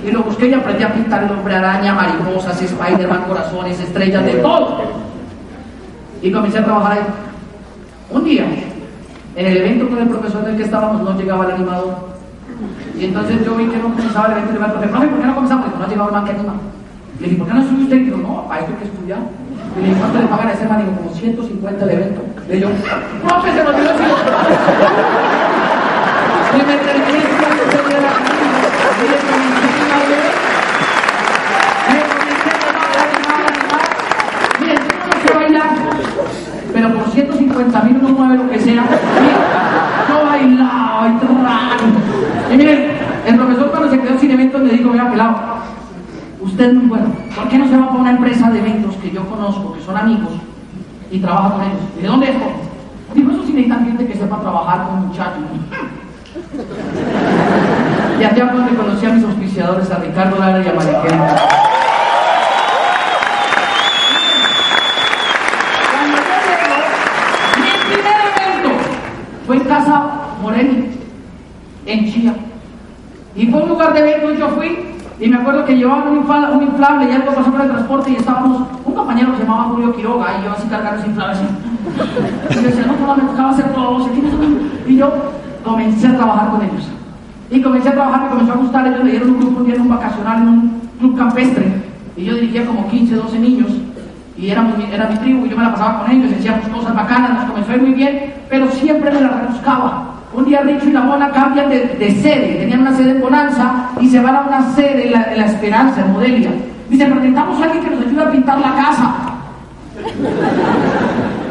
[0.06, 4.36] Y lo busqué y aprendí a pintar el hombre araña, mariposas, Spider-Man, corazones, estrellas, de
[4.36, 4.82] todo.
[6.22, 7.00] Y comencé a trabajar ahí.
[8.12, 8.46] Un día,
[9.36, 12.16] en el evento con el profesor del que estábamos, no llegaba el animador.
[12.98, 15.26] Y entonces yo vi que no comenzaba el evento y le dije, profe, ¿por qué
[15.26, 15.66] no comenzamos?
[15.66, 16.54] Porque no ha llegado el man que anima.
[17.20, 17.98] Le dije, ¿por qué no estudia usted?
[17.98, 19.20] Y dijo, no, para esto hay que estudiar.
[19.76, 20.80] Y le dije, ¿cuánto le pagan a ese man?
[20.80, 22.22] Digo, como 150 el evento.
[22.48, 22.70] Le digo,
[23.26, 24.04] profe, se lo dio así.
[26.54, 27.30] Y me terminé ese
[27.90, 28.12] día la
[28.96, 30.34] y le comencé a ver.
[31.90, 33.02] Me comencé a
[33.50, 33.84] animar.
[34.60, 35.70] Miren, yo no sé bailar,
[36.72, 38.84] pero por 150 mil uno mueve lo que sea.
[40.08, 41.80] Yo bailaba y trrrrán.
[42.52, 42.92] Y miren,
[43.26, 45.36] el profesor cuando se quedó sin eventos me dijo, mira, pelado,
[46.42, 47.08] usted es muy bueno.
[47.36, 49.98] ¿Por qué no se va para una empresa de eventos que yo conozco, que son
[49.98, 50.30] amigos,
[51.12, 51.82] y trabaja con ellos?
[51.98, 52.36] ¿Y de dónde es?
[53.14, 55.44] Digo, eso sí necesitan gente que sepa trabajar con muchachos.
[58.20, 61.20] Y allá fue donde conocí a mis auspiciadores, a Ricardo Lara y a Mariquel.
[69.46, 70.04] Fue en Casa
[70.42, 70.90] Moreni,
[71.86, 72.34] en Chía.
[73.36, 74.85] Y fue un lugar de eventos, yo fui
[75.20, 78.12] Y me acuerdo que llevaban un, inflable, un inflable y algo pasó por el transporte
[78.12, 81.40] y estábamos, un compañero que se llamaba Julio Quiroga y yo así cargando ese inflable.
[82.50, 84.10] Y yo decía, no, me tocaba hacer todo.
[84.88, 85.14] Y yo
[85.64, 86.90] comencé a trabajar con ellos.
[87.50, 88.88] Y comencé a trabajar, me comenzó a gustar.
[88.88, 91.74] Ellos me dieron un grupo, un día en un vacacional en un club campestre.
[92.18, 93.72] Y yo dirigía como 15, 12 niños.
[94.38, 96.34] Y era mi tribu y yo me la pasaba con ellos.
[96.38, 98.34] Hacíamos cosas bacanas, nos comenzó muy bien.
[98.50, 100.15] Pero siempre me la rebuscaba.
[100.36, 102.58] Un día Richo y la Mona cambian de, sede.
[102.60, 106.02] Tenían una sede en Bonanza y se van a una sede en la, la Esperanza,
[106.02, 106.50] en Modelia.
[106.90, 109.16] Dice, necesitamos a alguien que nos ayude a pintar la casa.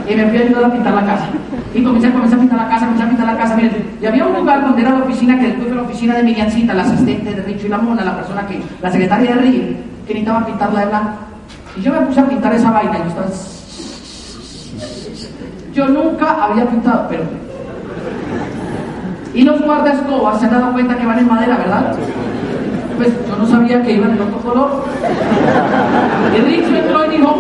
[0.06, 1.26] Y me fui a ayudar a pintar la casa.
[1.74, 3.56] Y comencé, comencé a pintar la casa, comencé a pintar la casa.
[3.56, 6.22] Miren, y había un lugar donde era la oficina, que después fue la oficina de
[6.22, 9.62] Miriancita, la asistente de Richo y la Mona, la persona que, la secretaria de Río,
[10.06, 11.10] que necesitaba pintarla de blanco.
[11.76, 12.98] Y yo me puse a pintar esa vaina.
[12.98, 13.26] Y yo, estaba...
[15.72, 17.22] yo nunca había pintado, pero
[19.34, 21.94] y los guardaescobas se han dado cuenta que van en madera, ¿verdad?
[22.96, 24.84] Pues yo no sabía que iban en otro color.
[26.36, 27.36] Y Richo entró y dijo,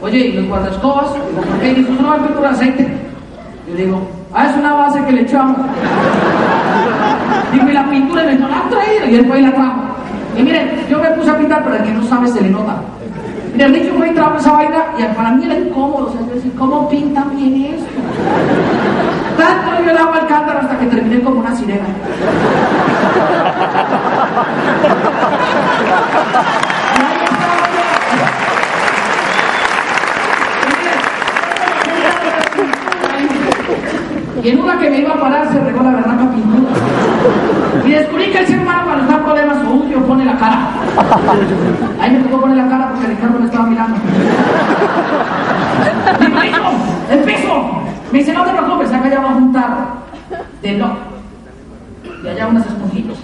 [0.00, 1.08] oye, ¿y los guardaescobas?
[1.08, 1.74] ¿Por qué?
[1.74, 2.88] Dijo, no, es de aceite.
[3.68, 4.00] Yo digo,
[4.32, 5.58] ah, es una base que le echamos.
[7.52, 9.06] Digo, y la pintura, y me dijo, la han traído.
[9.10, 9.80] Y él fue y la trajo.
[10.38, 12.76] Y miren, yo me puse a pintar, pero el que no sabe se le nota.
[13.52, 16.06] Miren, Richo fue y trajo esa vaina, y para mí era incómodo.
[16.06, 17.86] O sea, yo decía, ¿cómo pintan bien esto?
[19.36, 21.84] Tanto yo el agua al cántaro hasta que terminé como una sirena.
[34.42, 36.70] Y en una que me iba a parar se regó la berraca pintura.
[37.84, 40.70] Y descubrí que el ser humano cuando está en problemas o pone la cara.
[42.00, 43.96] Ahí me tocó poner la cara porque Ricardo me estaba mirando.
[46.20, 46.26] ¡Mi
[47.14, 47.70] ¡Empiezo!
[48.12, 49.76] Me dice, no te preocupes, acá ya va a juntar
[50.62, 50.92] de no.
[52.24, 53.18] Y allá unas esponjitas.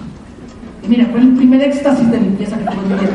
[0.83, 3.15] Y mira, fue el primer éxtasis de limpieza que tuve en.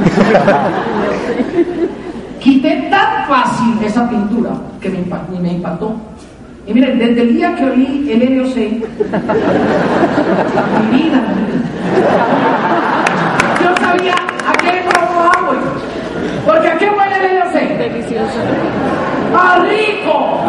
[2.39, 5.95] Quité tan fácil esa pintura que me, impactó, me impactó.
[6.69, 8.73] Y miren, desde el día que olí el 6,
[10.79, 11.23] mi vida,
[13.63, 15.32] yo sabía a qué agua,
[16.45, 17.79] Porque a qué huele el 6?
[17.79, 18.39] Delicioso.
[19.36, 20.41] ¡A rico!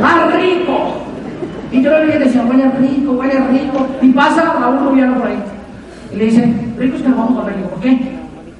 [0.00, 0.94] ¡A rico!
[1.72, 3.84] Y yo le dije, decía, huele rico, huele rico.
[4.00, 5.42] Y pasa a un gobierno por ahí.
[6.12, 7.68] Y le dice, rico es que nos vamos a rico.
[7.70, 7.98] ¿Por qué?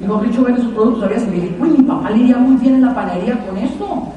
[0.01, 1.23] Digo, Richo vende sus productos, ¿sabías?
[1.23, 4.16] Y le dije, uy, mi papá le iría muy bien en la panadería con esto.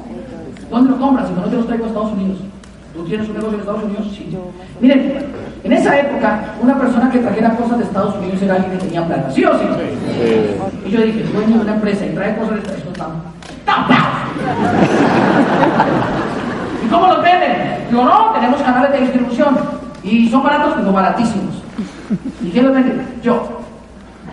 [0.70, 1.28] ¿Dónde lo compras?
[1.28, 2.38] Si no, te los traigo a Estados Unidos.
[2.94, 4.08] ¿Tú tienes un negocio en Estados Unidos?
[4.16, 4.38] Sí.
[4.82, 5.26] Miren,
[5.64, 9.06] en esa época, una persona que trajera cosas de Estados Unidos era alguien que tenía
[9.06, 9.66] plata, ¿sí o sí?
[10.86, 13.08] Y yo dije, dueño de una empresa y trae cosas de Estados Unidos,
[16.84, 17.88] ¿Y cómo los venden?
[17.90, 19.58] Digo, no, tenemos canales de distribución.
[20.04, 21.56] Y son baratos, pero baratísimos.
[22.42, 23.04] ¿Y quién los vende?
[23.22, 23.60] Yo.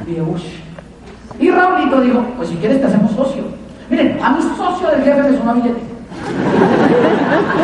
[0.06, 3.44] Y Y Raulito dijo, pues si quieres te hacemos socio.
[3.90, 5.95] Miren, a mi socio del jefe me sonó billete.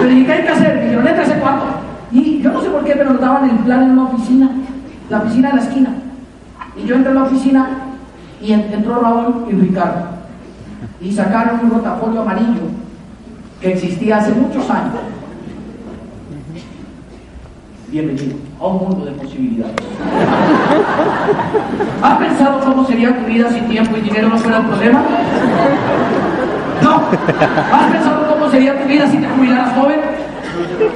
[0.03, 0.77] Le dije, ¿qué hay que hacer?
[1.21, 1.43] Ese.
[2.13, 4.51] Y yo no sé por qué, pero nos daban el plan en una oficina,
[5.09, 5.95] la oficina de la esquina.
[6.77, 7.69] Y yo entré a la oficina
[8.41, 10.13] y entró Raúl y Ricardo
[11.01, 12.63] y sacaron un rotafolio amarillo
[13.61, 14.95] que existía hace muchos años.
[17.89, 19.75] Bienvenido a un mundo de posibilidades.
[22.03, 25.03] ¿Has pensado cómo sería tu vida si tiempo y dinero no fuera el problema?
[26.83, 27.03] No.
[27.73, 30.01] ¿Has pensado cómo sería tu vida si te jubilaras joven?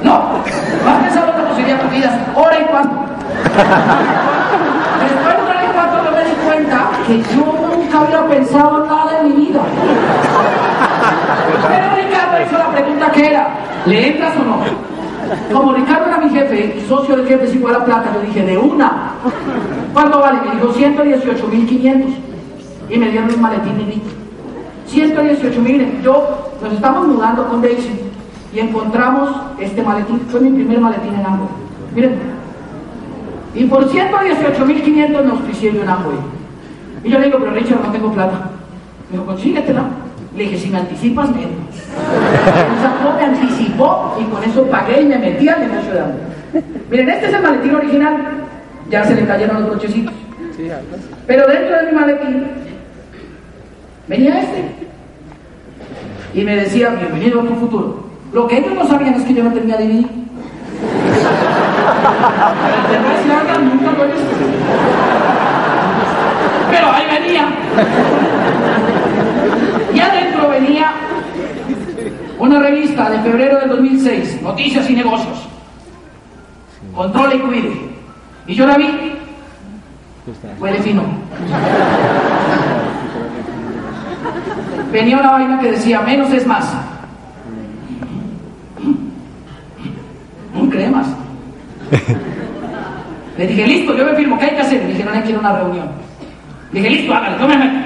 [0.03, 0.43] No.
[0.87, 2.91] ¿Has pensado cómo sería tu vida hora y cuatro?
[5.01, 9.19] Después de hora y cuatro yo me di cuenta que yo nunca había pensado nada
[9.21, 9.61] en mi vida.
[11.67, 13.47] Pero Ricardo hizo la pregunta que era,
[13.85, 14.57] ¿le entras o no?
[15.51, 18.57] Como Ricardo era mi jefe y socio del jefe si fuera plata, yo dije, de
[18.57, 19.11] una.
[19.93, 20.39] ¿Cuánto vale?
[20.41, 22.05] Me dijo 118.500.
[22.89, 24.16] Y me dieron un maletín negrito.
[24.87, 26.01] 118 mil.
[26.01, 27.99] Yo nos estamos mudando con Daisy
[28.53, 29.29] y encontramos
[29.59, 30.21] este maletín.
[30.29, 31.49] Fue mi primer maletín en Amway.
[31.93, 32.37] Miren.
[33.53, 36.17] Y por 118.500 nos pusieron en Amway.
[37.03, 38.49] Y yo le digo, pero Richard, no tengo plata.
[39.09, 39.83] Me dijo, consíguetela.
[40.35, 41.37] Le dije, si me anticipas, me
[43.17, 46.21] me anticipó y con eso pagué y me metí al negocio de hambre.
[46.91, 48.17] Miren, este es el maletín original.
[48.89, 50.13] Ya se le cayeron los brochecitos.
[51.25, 52.47] Pero dentro de mi maletín
[54.07, 54.63] venía este.
[56.33, 58.07] Y me decía, bienvenido a tu futuro.
[58.33, 60.05] Lo que ellos no sabían es que yo no tenía DVD.
[66.69, 67.47] pero ahí venía.
[69.93, 70.93] Y adentro venía
[72.39, 75.47] una revista de febrero del 2006, Noticias y Negocios.
[76.95, 77.71] Control y cuide.
[78.47, 79.13] Y yo la vi.
[80.59, 81.03] Huele fino.
[84.91, 86.73] Venía una vaina que decía, menos es más.
[90.55, 91.07] Un cremas.
[93.37, 94.81] Le dije, listo, yo me firmo, ¿qué hay que hacer?
[94.83, 95.87] Me dijeron, ir a una reunión.
[96.71, 97.77] Dije, listo, hágalo, yo me metí.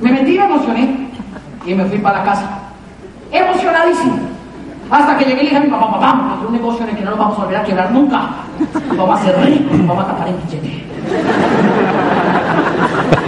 [0.00, 1.08] Me metí me emocioné.
[1.66, 2.58] Y me fui para la casa.
[3.32, 4.18] Emocionadísimo.
[4.90, 6.96] Hasta que llegué y le dije a mi papá, papá, es un negocio en el
[6.96, 8.28] que no nos vamos a volver a quebrar nunca.
[8.90, 10.84] Mi papá se rico, mi papá a tapar en billete.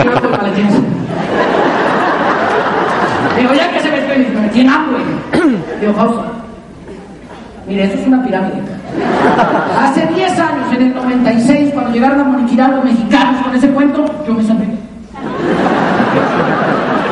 [0.04, 0.74] Yo maletines.
[3.36, 5.02] Digo, ya que se me estoy, me metí en hambre.
[5.80, 6.24] Digo, Fausto,
[7.66, 8.62] mire, esto es una pirámide.
[9.80, 14.04] Hace 10 años, en el 96, cuando llegaron a moniquirar los mexicanos con ese cuento,
[14.26, 14.66] yo me salvé.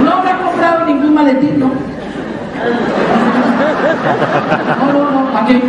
[0.04, 1.70] No me he comprado ningún maletín, ¿no?
[4.80, 5.62] No, no, no, ¿para qué?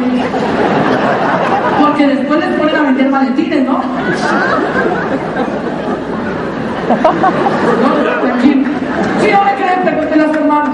[1.81, 3.81] Porque después les ponen a vender maletines, ¿no?
[6.93, 8.69] No, tranquilo.
[9.21, 9.43] Si no
[9.89, 10.71] a su hermano.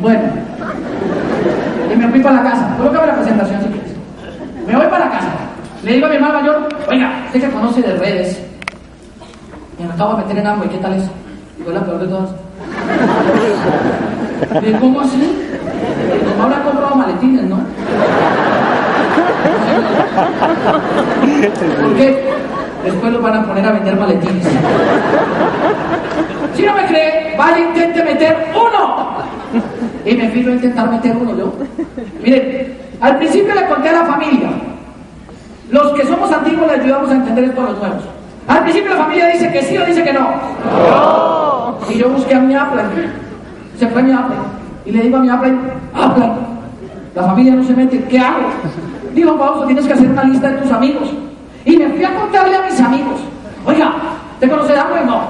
[0.00, 0.20] Bueno,
[1.92, 2.74] y me fui para la casa.
[2.76, 3.92] Colócame la presentación si quieres.
[4.66, 5.28] Me voy para la casa.
[5.82, 8.40] Le digo a mi hermano mayor, oiga, usted que conoce de redes,
[9.78, 11.10] me acabo de meter en agua, ¿y qué tal eso?
[11.58, 12.30] Y fue la peor de todas.
[14.62, 15.38] Digo, ¿cómo así?
[16.30, 17.56] Como habrá comprado maletines, ¿no?
[21.82, 22.32] ¿Por qué?
[22.84, 24.46] Después los van a poner a vender maletines.
[26.54, 29.08] Si no me cree, vaya intente meter uno.
[30.04, 31.52] Y me fui a intentar meter uno yo.
[32.22, 34.50] Miren, al principio le conté a la familia.
[35.70, 38.02] Los que somos antiguos le ayudamos a entender esto a los nuevos.
[38.48, 40.28] Al principio la familia dice que sí o dice que no.
[41.88, 42.82] Y yo busqué a mi Apple.
[43.78, 44.36] Se fue mi Apple.
[44.84, 45.54] Y le digo a mi Apple,
[45.94, 46.30] Apple,
[47.14, 48.40] la familia no se mete, ¿qué hago?
[49.14, 51.08] Digo, Pauso, tienes que hacer una lista de tus amigos.
[51.64, 53.20] Y me fui a contarle a mis amigos,
[53.64, 53.92] oiga,
[54.40, 55.04] ¿te conoces Apple?
[55.06, 55.20] No.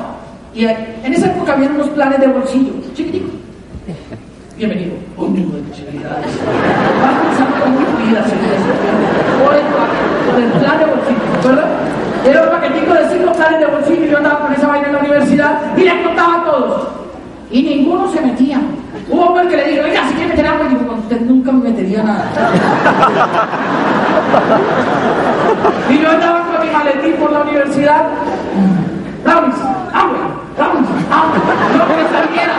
[0.54, 3.28] Y en esa época había unos planes de bolsillo, chiquitico.
[4.56, 6.26] Bienvenido, un mundo de posibilidades.
[7.02, 8.24] Vas pensando en tu vida,
[9.44, 9.62] Por el,
[10.26, 11.68] por el plan de bolsillo, ¿verdad?
[12.24, 14.92] Era un paquetico de cinco planes de bolsillo y yo andaba con esa vaina en
[14.92, 16.88] la universidad y les contaba a todos.
[17.50, 18.60] Y ninguno se metía.
[19.10, 21.52] Hubo hombre que le dijo, oiga, si quiere meter algo, y digo, con usted nunca
[21.52, 22.30] me metería nada.
[25.90, 28.04] Y yo andaba con mi maletín por la universidad.
[29.24, 29.56] Brownies,
[29.92, 30.18] agua,
[30.56, 31.36] brownies, agua,
[31.76, 32.54] no que saliera.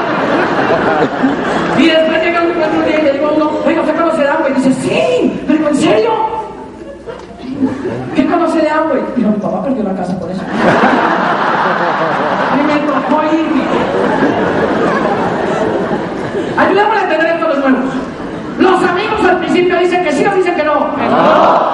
[1.78, 4.30] Y después llega un otro día y le digo a uno, oiga, ¿usted conoce de
[4.30, 4.50] agua?
[4.50, 6.12] Y dice, sí, pero ¿en serio?
[8.16, 8.94] ¿Qué conoce de agua?
[8.96, 10.42] Y dijo, mi papá perdió la casa por eso.
[12.54, 13.64] Y me tocó irme.
[16.58, 17.94] Ayudémosle a entender esto los nuevos.
[18.60, 21.73] Los amigos al principio dicen que sí o dicen que no.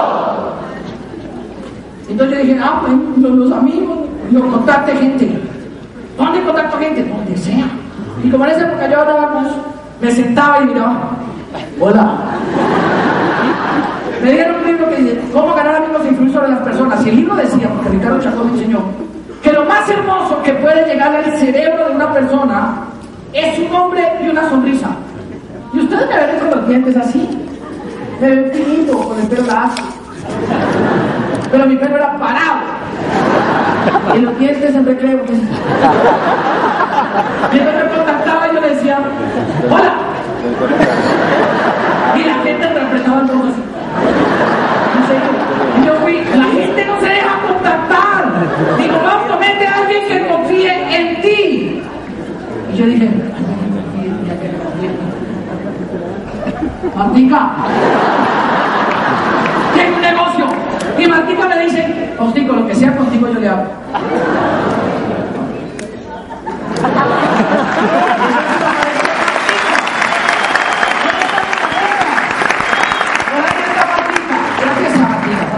[2.19, 3.97] Entonces yo dije, ah, pues los, amigos,
[4.29, 5.39] yo contacte gente.
[6.17, 7.01] ¿Dónde contacto gente?
[7.05, 7.65] Donde sea.
[8.21, 9.47] Y como en esa época yo hablaba con
[10.01, 11.11] me sentaba y miraba,
[11.79, 12.17] hola.
[14.21, 17.05] Me dieron un libro que dice, ¿Cómo ganar amigos e influir sobre las personas?
[17.05, 18.79] Y el libro decía, porque Ricardo Chacón enseñó,
[19.41, 22.73] que lo más hermoso que puede llegar al cerebro de una persona
[23.31, 24.89] es un hombre y una sonrisa.
[25.71, 27.29] Y ustedes me ven con los dientes así.
[28.19, 29.85] Me ven con el pelo lacio.
[31.51, 32.59] Pero mi pelo era parado.
[34.15, 35.23] Y los dientes en recreo.
[37.51, 38.99] Y entonces me contactaba y yo le decía,
[39.69, 39.93] hola.
[42.15, 43.63] Y la gente me apretaba todo así.
[44.95, 45.31] En serio.
[45.81, 48.25] Y yo fui, la gente no se deja contactar.
[48.77, 51.81] Digo, vamos, mete a alguien que confíe en ti.
[52.73, 53.09] Y yo dije,
[56.95, 57.51] Martica,
[59.75, 60.28] tengo un negocio.
[60.99, 63.63] Y Martica me dice, Contigo, lo que sea contigo yo le hago.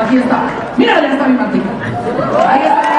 [0.06, 0.44] Aquí está.
[0.78, 1.70] Mira, ya está mi Martica.
[2.48, 2.92] Ahí está.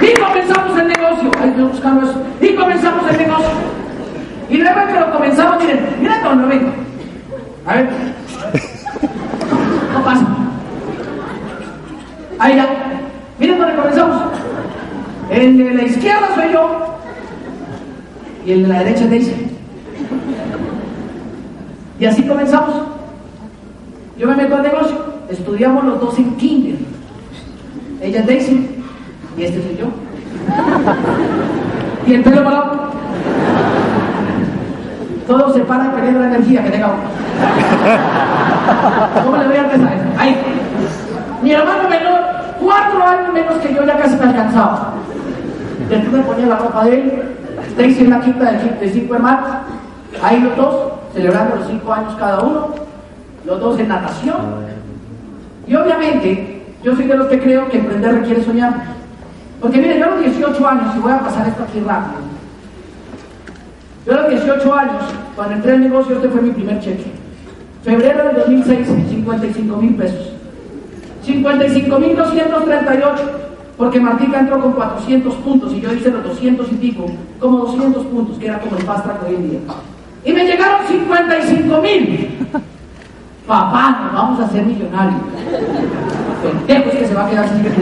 [0.00, 1.30] Y comenzamos el negocio.
[1.44, 2.20] Eso.
[2.20, 2.23] Y
[2.84, 3.50] comenzamos el negocio.
[4.50, 6.72] Y luego que lo comenzamos, miren, miren dónde vengo.
[7.66, 7.88] A ver.
[9.92, 10.26] No pasa.
[12.38, 12.66] Ahí ya.
[13.38, 14.22] Miren dónde comenzamos.
[15.30, 16.98] El de la izquierda soy yo.
[18.44, 19.34] Y el de la derecha es Daisy.
[21.98, 22.82] Y así comenzamos.
[24.18, 25.14] Yo me meto al negocio.
[25.30, 26.76] Estudiamos los dos en kinder.
[28.02, 28.68] Ella es Daisy.
[29.38, 29.86] Y este soy yo.
[32.06, 32.84] Y el pelo parado.
[35.26, 37.02] Todos se paran perdiendo la energía que tenga uno.
[39.24, 39.98] ¿Cómo le voy a empezar?
[40.18, 40.36] Ahí.
[41.42, 42.20] Mi hermano menor,
[42.60, 44.92] cuatro años menos que yo, ya casi me alcanzaba.
[45.88, 47.22] Después me ponía la ropa de él,
[47.70, 49.50] Stacy en la quinta de cinco hermanos,
[50.22, 52.74] ahí los dos, celebrando los cinco años cada uno,
[53.44, 54.36] los dos en natación.
[55.66, 58.72] Y obviamente, yo soy de los que creo que emprender requiere soñar.
[59.60, 62.20] Porque miren, yo a los 18 años, y voy a pasar esto aquí rápido,
[64.06, 65.02] yo a los 18 años,
[65.34, 67.12] cuando entré al negocio, este fue mi primer cheque.
[67.82, 70.32] Febrero del 2006, 55 mil pesos.
[71.22, 73.22] 55 mil 238,
[73.78, 77.06] porque Martica entró con 400 puntos y yo hice los 200 y pico,
[77.40, 79.60] como 200 puntos, que era como el fast track hoy en día.
[80.24, 82.48] Y me llegaron 55 mil.
[83.46, 85.20] Papá, nos vamos a hacer millonarios.
[86.44, 87.74] Pendejo es que se va a quedar sin eso.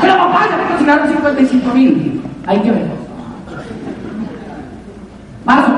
[0.00, 2.22] Pero papá, ya me consignaron 55 mil.
[2.46, 2.86] Hay que ver.
[5.44, 5.72] Marzo.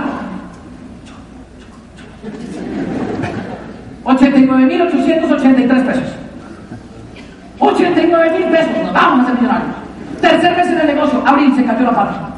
[4.05, 6.05] 89.883 pesos.
[7.59, 8.93] 89 mil pesos.
[8.93, 9.77] Vamos a ser millonarios.
[10.21, 11.23] Tercer mes en el negocio.
[11.27, 12.31] Abril se cayó la pata.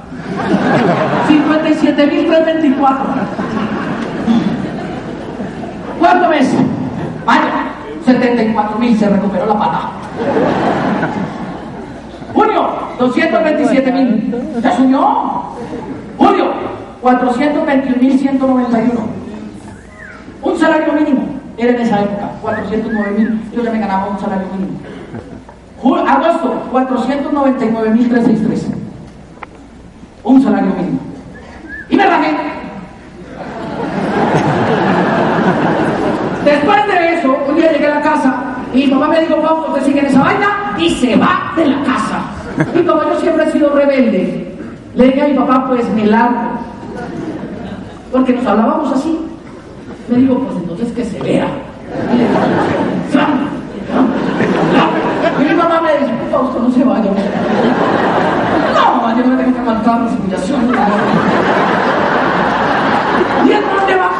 [1.28, 2.96] 57.324.
[5.98, 6.54] Cuarto mes.
[7.24, 7.73] Mayo.
[8.04, 9.90] 74 mil se recuperó la pata.
[12.34, 12.68] Junio.
[12.98, 14.34] 227 mil.
[14.62, 15.00] Se subió.
[16.18, 16.52] Julio.
[17.02, 18.90] 421.191.
[20.42, 21.22] Un salario mínimo
[21.56, 23.52] era en esa época, 409.000.
[23.54, 24.80] Yo ya me ganaba un salario mínimo.
[26.08, 28.62] agosto, 499.363.
[30.24, 30.98] Un salario mínimo.
[31.90, 32.34] Y me rajé.
[36.44, 38.34] Después de eso, un día llegué a la casa
[38.74, 41.66] y mi mamá me dijo, vamos, usted sigue en esa vaina y se va de
[41.66, 42.20] la casa.
[42.74, 44.56] Y como yo siempre he sido rebelde,
[44.94, 46.58] le dije a mi papá, pues me largo
[48.14, 49.18] porque nos hablábamos así.
[50.08, 51.48] Me digo, pues entonces que se vea.
[55.40, 57.10] Y mi mamá me dice, Fausto, no se vaya.
[58.72, 60.70] No, yo no me tengo que aguantar las humillaciones.
[63.46, 64.13] ¿Y en dónde va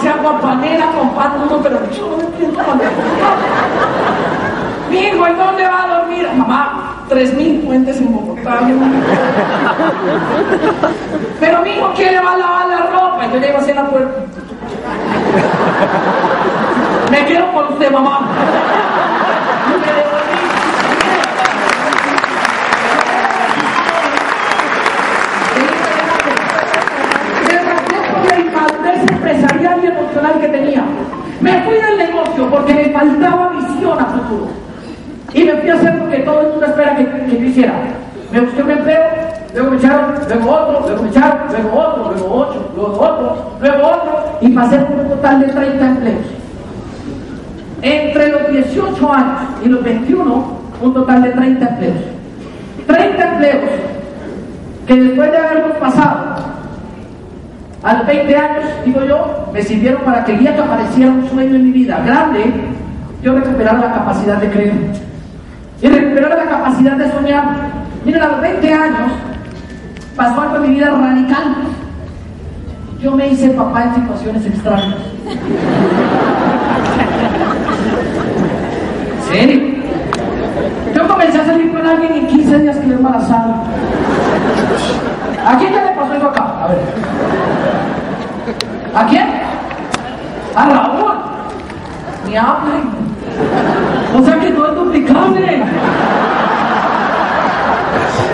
[0.00, 0.02] a?
[0.02, 2.90] Si sea guapanera con pan uno, pero yo no pienso comer.
[4.90, 6.28] Mi hijo, ¿en dónde va a dormir?
[6.34, 8.60] Mamá, tres mil puentes en Bogotá.
[11.38, 13.26] Pero mi hijo, ¿quién le va a lavar la ropa?
[13.26, 14.20] Y yo llego así en la puerta.
[17.10, 18.20] Me quedo con usted, mamá.
[30.40, 30.84] Que tenía.
[31.40, 34.48] Me fui del negocio porque me faltaba visión a futuro.
[35.32, 37.72] Y me fui a hacer lo que todo el mundo espera que, que yo hiciera.
[38.32, 39.02] Me busqué un empleo,
[39.54, 43.86] luego me echaron, luego otro, luego me echaron, luego otro, luego ocho, luego otro, luego
[43.86, 46.26] otro, y pasé por un total de 30 empleos.
[47.82, 50.44] Entre los 18 años y los 21,
[50.82, 51.96] un total de 30 empleos.
[52.86, 53.70] 30 empleos
[54.86, 56.59] que después de haberlos pasado
[57.82, 61.28] a los 20 años, digo yo, me sirvieron para que el día que apareciera un
[61.28, 62.52] sueño en mi vida grande,
[63.22, 64.74] yo recuperara la capacidad de creer
[65.80, 67.44] y recuperar la capacidad de soñar.
[68.04, 69.12] Miren, a los 20 años
[70.14, 71.56] pasó algo en mi vida radical.
[73.00, 74.96] Yo me hice papá en situaciones extrañas.
[79.16, 79.80] ¿En serio?
[80.94, 83.62] Yo comencé a salir con alguien y en 15 días quedé embarazada.
[85.46, 86.64] ¿A quién ya le pasó eso acá?
[86.64, 86.78] A ver.
[88.94, 89.28] ¿A quién?
[90.56, 91.12] A Raúl.
[92.26, 92.90] Ni hablen.
[94.16, 95.62] O sea que todo es duplicable.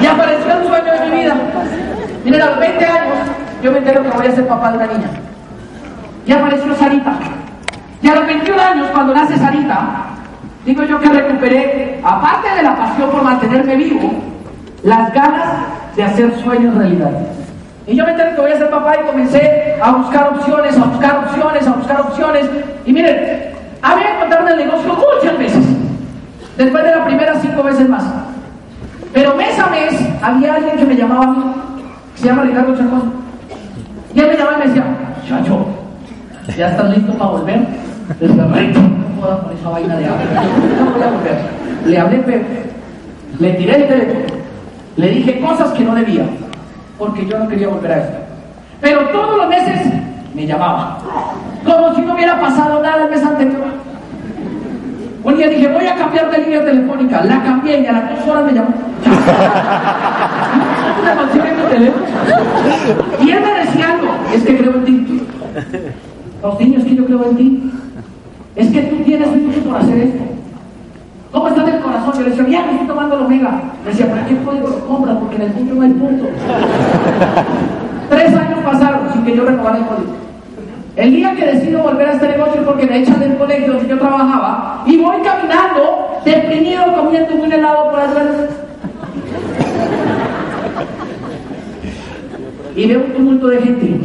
[0.01, 1.35] Y apareció el sueño de mi vida.
[2.25, 3.17] Miren, a los 20 años
[3.63, 5.11] yo me entero que voy a ser papá de una niña.
[6.27, 7.13] Y apareció Sarita.
[8.03, 10.07] Y a los 21 años, cuando nace Sarita,
[10.65, 14.13] digo yo que recuperé, aparte de la pasión por mantenerme vivo,
[14.83, 17.11] las ganas de hacer sueños realidad.
[17.87, 20.84] Y yo me entero que voy a ser papá y comencé a buscar opciones, a
[20.84, 22.47] buscar opciones, a buscar opciones.
[22.84, 25.64] Y miren, había contarme el negocio muchas veces.
[26.57, 28.05] Después de la primera, cinco veces más.
[29.12, 31.45] Pero mes a mes había alguien que me llamaba a mí,
[32.14, 33.12] que se llama Ricardo Chacón.
[34.14, 34.84] Y él me llamaba y me decía,
[35.28, 35.66] Chacho,
[36.57, 37.61] ¿ya estás listo para volver?
[38.20, 40.18] Le decía, no con esa vaina de agua.
[40.78, 41.39] No voy a volver.
[41.87, 42.18] Le hablé
[43.39, 44.37] le tiré el teléfono,
[44.97, 46.24] le dije cosas que no debía,
[46.99, 48.18] porque yo no quería volver a esto.
[48.80, 49.92] Pero todos los meses
[50.34, 50.99] me llamaba,
[51.64, 53.64] como si no hubiera pasado nada el mes anterior.
[55.24, 57.24] Un día dije, voy a cambiar de línea telefónica.
[57.24, 58.68] La cambié y a las dos horas me llamó.
[61.34, 62.07] Mi teléfono.
[63.20, 65.22] Y él me decía algo, es que creo en ti.
[66.40, 67.72] Faustino, es que yo creo en ti.
[68.55, 70.36] Es que tú tienes mucho por hacer esto.
[71.33, 72.12] ¿Cómo estás del corazón?
[72.14, 73.61] Yo le decía, bien, estoy tomando el omega.
[73.85, 75.16] Me decía, ¿para qué código lo compras?
[75.16, 76.24] Porque en el punto no hay punto.
[78.09, 80.12] Tres años pasaron sin que yo renovara el código.
[80.97, 83.99] El día que decido volver a este negocio porque me echan del colegio donde yo
[83.99, 88.27] trabajaba y voy caminando deprimido comiendo un helado por atrás.
[92.74, 94.01] Y veo un tumulto de gente.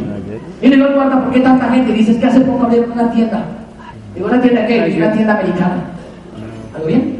[0.60, 1.92] Y le digo, guarda, ¿por qué tanta gente?
[1.92, 3.42] Dices que hace poco abrieron una tienda.
[4.14, 4.86] Digo, ¿una tienda qué?
[4.86, 5.84] Es una tienda americana.
[6.74, 7.11] ¿Algo bien?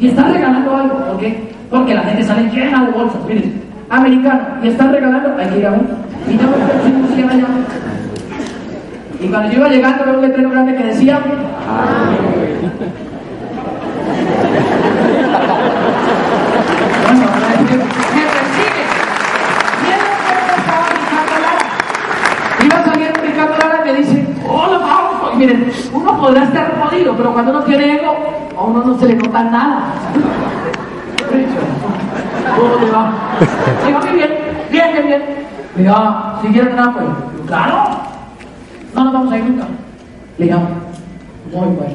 [0.00, 0.96] Y están regalando algo.
[1.06, 1.50] ¿Por qué?
[1.70, 3.24] Porque la gente sale llena de bolsas.
[3.26, 4.40] Miren, americano.
[4.62, 5.80] Y están regalando, hay que ir a ver.
[6.28, 7.46] Y yo me allá.
[9.20, 11.20] Y cuando yo iba llegando veo un letrero grande que decía
[23.46, 25.34] Lara me dice, hola vamos.
[25.34, 28.16] Y miren, uno podrá estar jodido, pero cuando uno tiene ego,
[28.58, 29.92] a uno no se le nota nada.
[32.56, 33.12] ¿Cómo le va?
[33.86, 34.30] Digo, bien,
[34.70, 35.22] bien, bien, bien.
[35.76, 37.06] Digo, ah, ¿siguieron nada pues?
[37.46, 37.84] Claro.
[38.94, 39.64] No nos vamos a ir nunca.
[40.38, 40.58] Le digo,
[41.52, 41.94] muy bueno.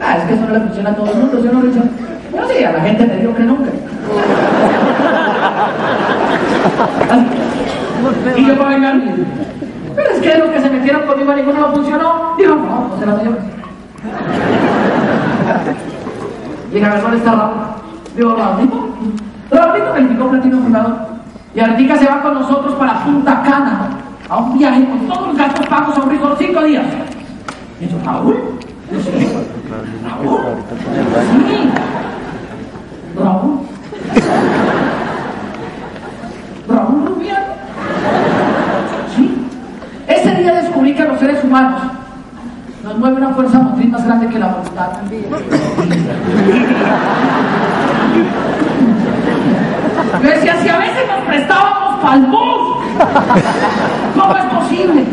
[0.00, 1.90] Ah, es que eso no le funciona a todo el mundo, ¿sí no, Richard?
[2.32, 3.70] Pero sí, a la gente me dijo que nunca.
[8.36, 9.00] y yo para vengar,
[9.94, 12.34] pero es que los que se metieron conmigo a ninguno no funcionó.
[12.36, 13.36] Digo, no, no se la dio.
[16.72, 17.54] Dije, a ver, ¿dónde está Raúl?
[18.16, 18.88] Digo, Raúlito.
[19.50, 20.96] Raúlito calificó platino fundador.
[21.54, 23.90] Y Artica se va con nosotros para Punta Cana,
[24.28, 26.84] a un viaje con todos los gastos pagos a un resort cinco días.
[27.80, 28.58] Y yo, Raúl,
[30.02, 30.38] Raúl,
[31.46, 31.70] sí,
[33.16, 33.60] Raúl,
[36.68, 37.54] Raúl Rubiano,
[39.14, 39.46] sí.
[40.08, 41.82] Ese día descubrí que los seres humanos
[42.84, 44.88] nos mueve una fuerza motriz más grande que la voluntad.
[50.22, 52.84] Yo decía, si a veces nos prestábamos bus,
[54.14, 55.04] ¿cómo es posible?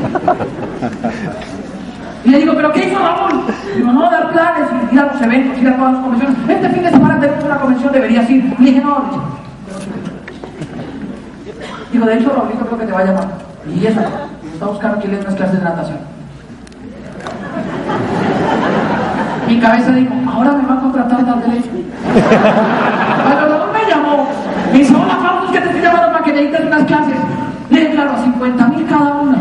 [2.25, 3.45] Y le digo, ¿pero qué hizo Raúl?
[3.75, 6.37] Digo, no, dar planes, ir a los eventos, ir a todas las convenciones.
[6.49, 8.55] Este fin de semana tenemos una convención, deberías ir.
[8.59, 9.03] Le dije, no.
[11.91, 13.27] Digo, de hecho, Raúlito creo que te va a llamar.
[13.73, 14.01] Y eso,
[14.53, 16.10] está buscando que le unas clases de natación.
[19.51, 21.83] Mi cabeza dijo, ahora me va a contratar teléfono.
[23.23, 24.27] Cuando me llamó,
[24.71, 27.15] me dice, hola, Pablo, es que te estoy llamando para que dictes unas clases.
[27.69, 29.37] Le dije, claro, 50 mil cada una.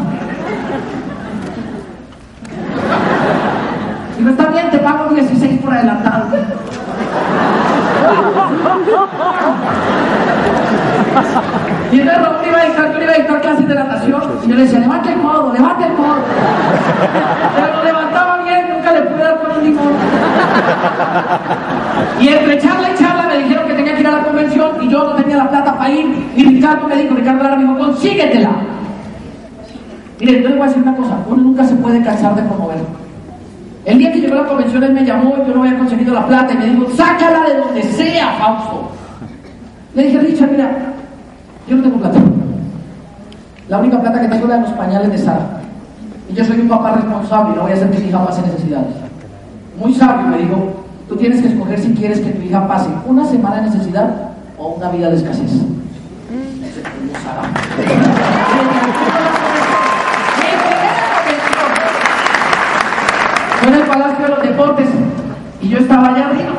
[4.19, 6.27] Digo, está bien, te pago 16 por adelantado.
[11.93, 14.23] Y entonces Raúl iba a dictar, yo iba a dictar clases de natación.
[14.45, 16.17] Y yo le decía, levante el codo, levante el codo.
[17.55, 18.40] Pero lo levantaba bien,
[18.93, 19.93] le pude dar con un limón.
[22.21, 24.89] Y entre charla y charla me dijeron que tenía que ir a la convención y
[24.89, 26.31] yo no tenía la plata para ir.
[26.37, 28.51] Y Ricardo me dijo, Ricardo Lara me dijo, consíguetela.
[30.21, 32.79] Mire, les voy a decir una cosa, uno nunca se puede cansar de promover.
[33.87, 36.13] El día que llegó a la convención él me llamó y yo no había conseguido
[36.13, 38.91] la plata y me dijo, sácala de donde sea, Fausto.
[39.95, 40.71] Le dije, Richard, mira,
[41.67, 42.19] yo no tengo plata.
[43.69, 45.60] La única plata que tengo es la de los pañales de Sara.
[46.31, 48.43] Y yo soy un papá responsable y no voy a hacer que mi hija pase
[48.43, 48.95] necesidades.
[49.77, 53.25] Muy sabio me dijo, tú tienes que escoger si quieres que tu hija pase una
[53.25, 55.51] semana de necesidad o una vida de escasez.
[63.59, 64.89] Fue en el Palacio de los Deportes
[65.61, 66.53] y yo estaba allá arriba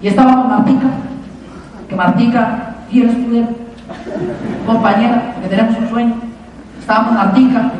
[0.00, 0.86] y estaba con Martica,
[1.88, 3.48] que Martica, fiel escudero,
[4.64, 6.14] compañera, que tenemos un sueño.
[6.80, 7.72] Estaba con Martica,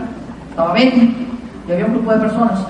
[0.50, 1.16] estaba Betty
[1.66, 2.66] y había un grupo de personas.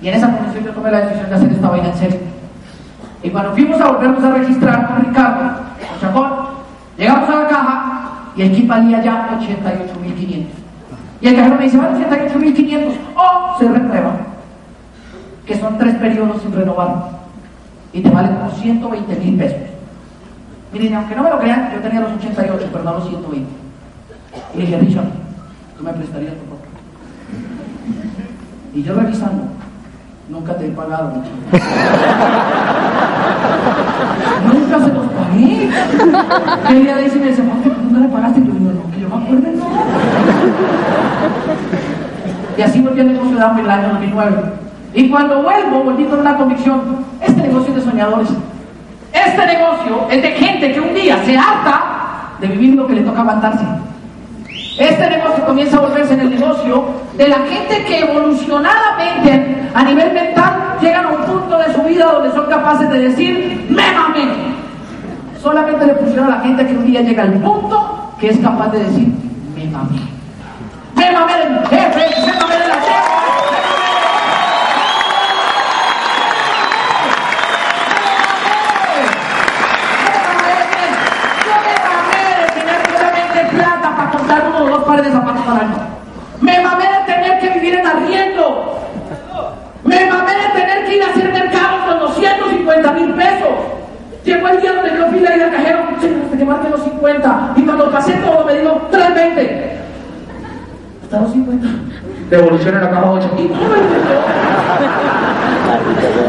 [0.00, 2.20] Y en esa condición yo tomé la decisión de hacer esta vaina en serio.
[3.22, 6.32] Y cuando fuimos a volvernos a registrar con Ricardo, con Chacón,
[6.98, 10.46] llegamos a la caja y el kit valía ya 88.500.
[11.20, 14.10] Y el cajero me dice, vale 88.500 o se reprueba,
[15.46, 17.22] que son tres periodos sin renovar.
[17.92, 19.58] Y te vale como 120 mil pesos.
[20.72, 23.50] Miren, aunque no me lo crean, yo tenía los 88, pero no los 120.
[24.54, 25.04] Y le dije, Richard,
[25.76, 26.51] tú me prestarías tu.
[28.74, 29.44] Y yo revisando,
[30.30, 31.12] nunca te he pagado,
[34.46, 35.68] nunca se los pagué.
[36.70, 38.40] Y el día de ese me dice, ¿por qué nunca le pagaste?
[38.40, 39.66] Y yo digo, no, yo me acuerdo, no.
[42.56, 44.42] Y así volví al negocio de Amway el año 2009.
[44.94, 46.80] Y cuando vuelvo, volví con una convicción,
[47.20, 48.28] este negocio es de soñadores.
[49.12, 51.82] Este negocio es de gente que un día se harta
[52.40, 53.64] de vivir lo que le toca aguantarse.
[54.78, 56.84] Este negocio comienza a volverse en el negocio
[57.16, 62.06] de la gente que evolucionadamente a nivel mental llegan a un punto de su vida
[62.06, 64.28] donde son capaces de decir, me mamé.
[65.42, 68.68] Solamente le pusieron a la gente que un día llega al punto que es capaz
[68.68, 69.08] de decir,
[69.54, 70.00] me mamé.
[70.96, 72.61] Me mamé del jefe, me
[84.90, 85.76] de zapatos al año.
[86.40, 88.78] Me mamé de tener que vivir en arriendo.
[89.84, 93.48] Me mamé de tener que ir a hacer mercado con 250 mil pesos.
[94.24, 95.80] Llegó el día donde yo fui a ir al cajero,
[96.36, 97.52] que marque los 50.
[97.56, 99.76] Y cuando pasé todo me dijo 320.
[101.04, 101.68] Hasta los 50.
[102.30, 103.30] Devolución en la caja 8.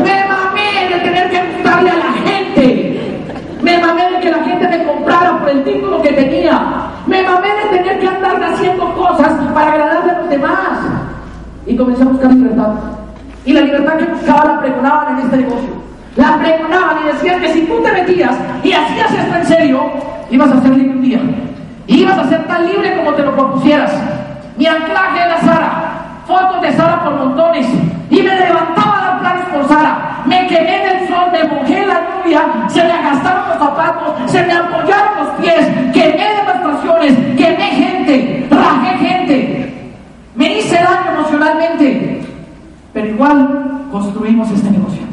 [0.03, 3.19] me mamé de tener que darle a la gente.
[3.61, 6.61] Me mamé de que la gente me comprara por el título que tenía.
[7.05, 10.79] Me mamé de tener que andar haciendo cosas para agradarle a los demás.
[11.65, 12.73] Y comencé a buscar libertad.
[13.45, 15.83] Y la libertad que buscaba la pregonaban en este negocio.
[16.15, 19.83] La pregonaban y decían que si tú te metías y hacías esto en serio,
[20.29, 21.19] ibas a ser libre un día.
[21.87, 23.91] Ibas a ser tan libre como te lo propusieras.
[24.57, 25.69] Mi anclaje era Sara.
[26.27, 27.67] Fotos de Sara por montones.
[28.09, 28.92] Y me levantaba
[30.25, 34.43] Me quemé en el sol, me mojé la lluvia, se me agastaron los zapatos, se
[34.43, 39.73] me apoyaron los pies, quemé demostraciones, quemé gente, rajé gente.
[40.35, 42.25] Me hice daño emocionalmente.
[42.93, 45.03] Pero igual construimos este negocio.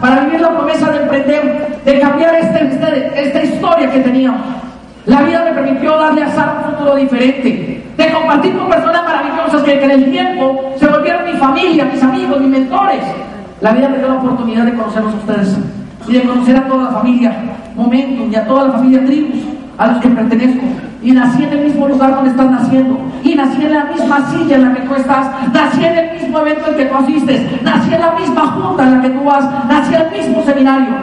[0.00, 4.42] Para vivir la promesa de de cambiar este, esta historia que teníamos.
[5.06, 9.62] La vida me permitió darle a Sara un futuro diferente, de compartir con personas maravillosas
[9.62, 13.00] que, en el tiempo se volvieron mi familia, mis amigos, mis mentores.
[13.60, 15.56] La vida me dio la oportunidad de conocerlos a ustedes
[16.08, 17.36] y de conocer a toda la familia
[17.76, 19.38] Momentum y a toda la familia Tribus
[19.78, 20.64] a los que pertenezco.
[21.06, 22.98] Y nací en el mismo lugar donde estás naciendo.
[23.22, 25.28] Y nací en la misma silla en la que tú estás.
[25.52, 27.62] Nací en el mismo evento en que tú asistes.
[27.62, 29.44] Nací en la misma junta en la que tú vas.
[29.68, 30.94] Nací en el mismo seminario.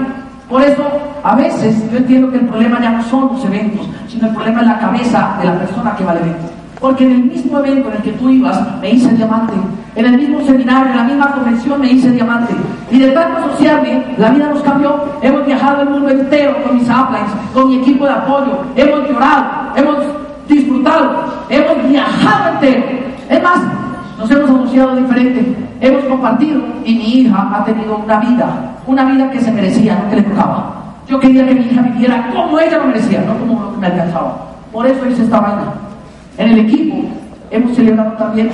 [0.49, 0.83] Por eso,
[1.23, 4.59] a veces yo entiendo que el problema ya no son los eventos, sino el problema
[4.59, 6.51] es la cabeza de la persona que va al evento.
[6.81, 9.53] Porque en el mismo evento en el que tú ibas, me hice diamante.
[9.95, 12.53] En el mismo seminario, en la misma convención, me hice diamante.
[12.91, 14.99] Y de tanto asociarme, la vida nos cambió.
[15.21, 18.65] Hemos viajado el mundo entero con mis uplines, con mi equipo de apoyo.
[18.75, 19.97] Hemos llorado, hemos
[20.47, 22.83] disfrutado, hemos viajado entero.
[23.29, 23.61] Es más,
[24.17, 25.55] nos hemos asociado diferente.
[25.81, 30.09] Hemos compartido y mi hija ha tenido una vida, una vida que se merecía, no
[30.09, 30.75] que le tocaba.
[31.07, 33.87] Yo quería que mi hija viviera como ella lo merecía, no como lo que me
[33.87, 34.37] alcanzaba.
[34.71, 35.73] Por eso hice esta vaina.
[36.37, 37.09] En el equipo
[37.51, 38.49] hemos celebrado también.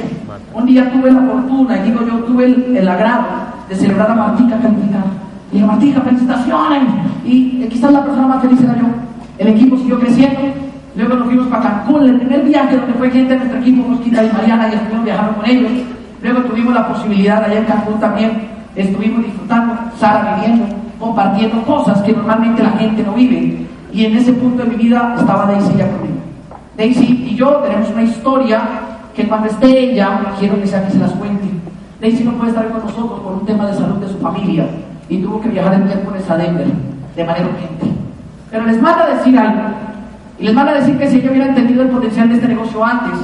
[0.54, 3.26] Un día tuve la fortuna, y digo yo, tuve el, agrado
[3.70, 5.06] de celebrar a Martica calificada.
[5.52, 6.84] Y dije, Martica, felicitaciones.
[7.24, 8.88] Y quizás la persona más feliz era yo.
[9.38, 10.69] El equipo siguió creciendo.
[10.96, 14.24] Luego nos fuimos para Cancún, el primer viaje donde fue gente de nuestro equipo, Mosquita
[14.24, 15.72] y Mariana, y estuvimos viajando con ellos.
[16.22, 18.32] Luego tuvimos la posibilidad allá en Cancún también,
[18.76, 20.66] estuvimos disfrutando, Sara viviendo,
[21.00, 23.66] compartiendo cosas que normalmente la gente no vive.
[23.94, 26.20] Y en ese punto de mi vida estaba Daisy ya conmigo.
[26.78, 28.62] Daisy y yo tenemos una historia
[29.16, 31.48] que cuando esté ella, quiero que sea que se las cuente.
[32.02, 34.66] Daisy no puede estar con nosotros por un tema de salud de su familia
[35.10, 36.68] y tuvo que viajar el miércoles a Denver
[37.16, 37.88] de manera urgente.
[38.52, 39.89] Pero les manda decir algo.
[40.40, 42.84] Y les manda a decir que si ella hubiera entendido el potencial de este negocio
[42.84, 43.20] antes,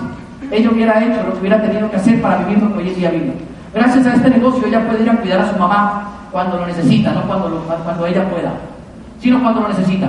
[0.51, 3.09] ella hubiera hecho lo que hubiera tenido que hacer para vivir lo que hoy día
[3.09, 3.33] vive.
[3.73, 7.13] Gracias a este negocio ella puede ir a cuidar a su mamá cuando lo necesita,
[7.13, 8.53] no cuando, cuando ella pueda,
[9.19, 10.07] sino cuando lo necesita.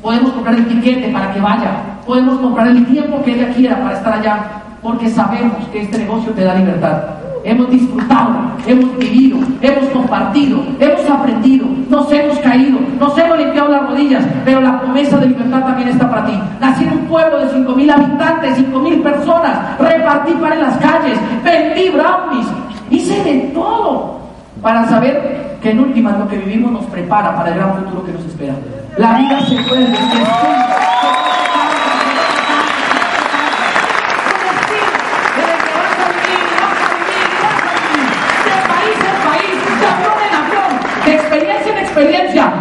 [0.00, 1.72] Podemos comprar el tiquete para que vaya,
[2.06, 4.38] podemos comprar el tiempo que ella quiera para estar allá,
[4.82, 7.02] porque sabemos que este negocio te da libertad.
[7.44, 8.30] Hemos disfrutado,
[8.66, 14.62] hemos vivido, hemos compartido, hemos aprendido, nos hemos caído, nos hemos limpiado las rodillas, pero
[14.62, 16.40] la promesa de libertad también está para ti.
[16.58, 21.90] Nací en un pueblo de 5.000 habitantes, 5.000 personas, repartí para en las calles, vendí
[21.90, 22.46] brownies,
[22.90, 24.20] hice de todo
[24.62, 28.12] para saber que en última lo que vivimos nos prepara para el gran futuro que
[28.12, 28.54] nos espera.
[28.96, 29.86] La vida se puede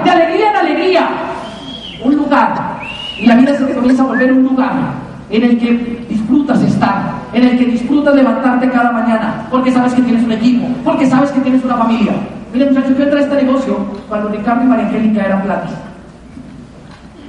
[0.04, 1.08] de alegría en alegría.
[2.04, 2.80] Un lugar.
[3.18, 4.74] Y la vida se te comienza a volver un lugar
[5.30, 10.02] en el que disfrutas estar, en el que disfrutas levantarte cada mañana, porque sabes que
[10.02, 12.14] tienes un equipo, porque sabes que tienes una familia.
[12.54, 13.78] Mire muchachos, yo entré a este negocio
[14.08, 15.72] cuando Ricardo y María Angélica eran platos.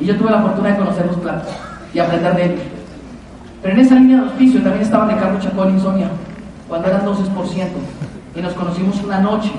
[0.00, 1.54] Y yo tuve la fortuna de conocerlos platos.
[1.94, 2.60] y aprender de ellos.
[3.62, 6.08] Pero en esa línea de auspicio también estaba Ricardo Chacón y Sonia,
[6.68, 7.16] cuando eran 12%.
[8.36, 9.52] Y nos conocimos una noche,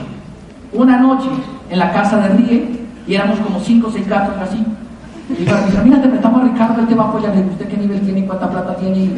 [0.73, 1.29] una noche
[1.69, 4.65] en la casa de Rie, y éramos como 5 o 6 gatos así.
[5.29, 7.31] Y digo, mira, te prestamos a Ricardo, él te va a apoyar.
[7.31, 8.25] ¿Usted qué nivel tiene?
[8.25, 9.09] ¿Cuánta plata tiene?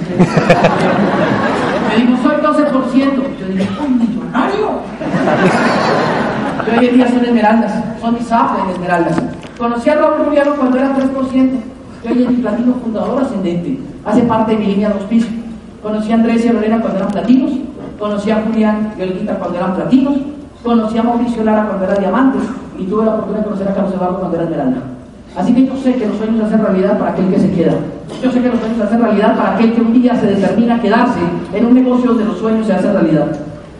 [1.89, 3.39] Me dijo, soy 12%.
[3.39, 4.81] Yo dije, ¡oh, millonario!
[6.65, 9.21] Yo hoy en día son esmeraldas, son mis en esmeraldas.
[9.57, 11.49] Conocí a Raúl Rubiano cuando era 3%.
[12.03, 13.79] Yo hoy en mi platino fundador ascendente.
[14.05, 15.31] Hace parte de mi línea de auspicio.
[15.83, 17.51] Conocí a Andrés y a Lorena cuando eran platinos.
[17.99, 20.15] Conocí a Julián y Olguita cuando eran platinos.
[20.63, 22.43] Conocí a Mauricio Lara cuando era diamantes.
[22.77, 24.81] Y tuve la oportunidad de conocer a Carlos Eduardo cuando era esmeralda.
[25.35, 27.73] Así que yo sé que los sueños se hacen realidad para aquel que se queda.
[28.23, 30.81] Yo sé que los sueños se hacen realidad para aquel que un día se determina
[30.81, 31.19] quedarse
[31.53, 33.27] en un negocio donde los sueños se hacen realidad.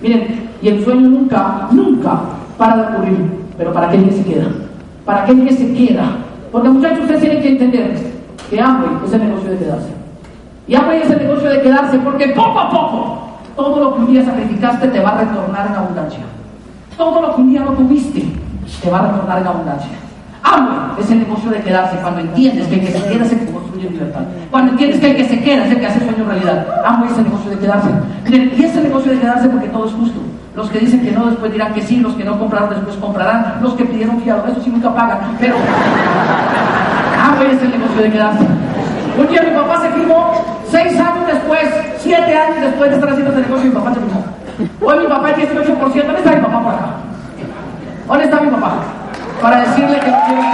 [0.02, 2.20] Miren, y el sueño nunca, nunca
[2.58, 3.18] para de ocurrir,
[3.58, 4.46] pero para aquel que se queda.
[5.06, 6.18] Para aquel que se queda.
[6.52, 7.98] Porque muchachos, ustedes tienen que entender
[8.50, 9.90] que hambre es el negocio de quedarse.
[10.68, 13.18] Y hambre es el negocio de quedarse porque poco a poco
[13.56, 16.20] todo lo que un día sacrificaste te va a retornar en abundancia.
[16.98, 18.24] Todo lo que un día no tuviste
[18.82, 19.92] te va a retornar en abundancia.
[20.44, 23.40] Amo es el negocio de quedarse cuando entiendes que el que se queda es el
[23.40, 24.22] que construye libertad.
[24.50, 26.68] Cuando entiendes que el que se queda es el que hace sueño realidad.
[26.86, 27.90] Amo es el negocio de quedarse.
[28.28, 30.20] Y es el negocio de quedarse porque todo es justo.
[30.56, 33.60] Los que dicen que no después dirán que sí, los que no compraron después comprarán,
[33.62, 35.20] los que pidieron fiado, eso sí nunca pagan.
[35.40, 35.56] Pero
[37.22, 38.46] amo es el negocio de quedarse.
[39.20, 40.32] Un día mi papá se firmó
[40.70, 41.68] seis años después,
[42.00, 44.24] siete años después de estar haciendo este negocio, mi papá se firmó.
[44.82, 45.78] Hoy mi papá es 18%.
[45.78, 47.07] ¿Dónde está mi papá por acá?
[48.08, 48.72] ¿Dónde está mi papá?
[49.42, 50.48] para decirle que lo quiero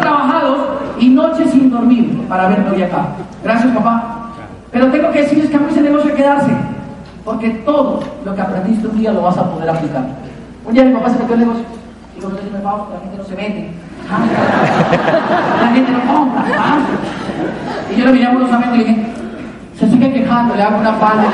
[0.00, 0.58] trabajados
[0.98, 3.06] y noches sin dormir para verme hoy acá.
[3.44, 4.32] Gracias, papá.
[4.72, 6.50] Pero tengo que decirles que a ese negocio de quedarse,
[7.24, 10.06] porque todo lo que aprendiste un día lo vas a poder aplicar.
[10.64, 11.64] Un día mi papá se metió el negocio
[12.16, 16.44] y yo me la gente no se mete la gente no compra.
[16.58, 16.78] ¿ah?
[17.90, 19.06] Y yo lo miré amorosamente y dije,
[19.78, 21.24] se sigue quejando, le hago una palma.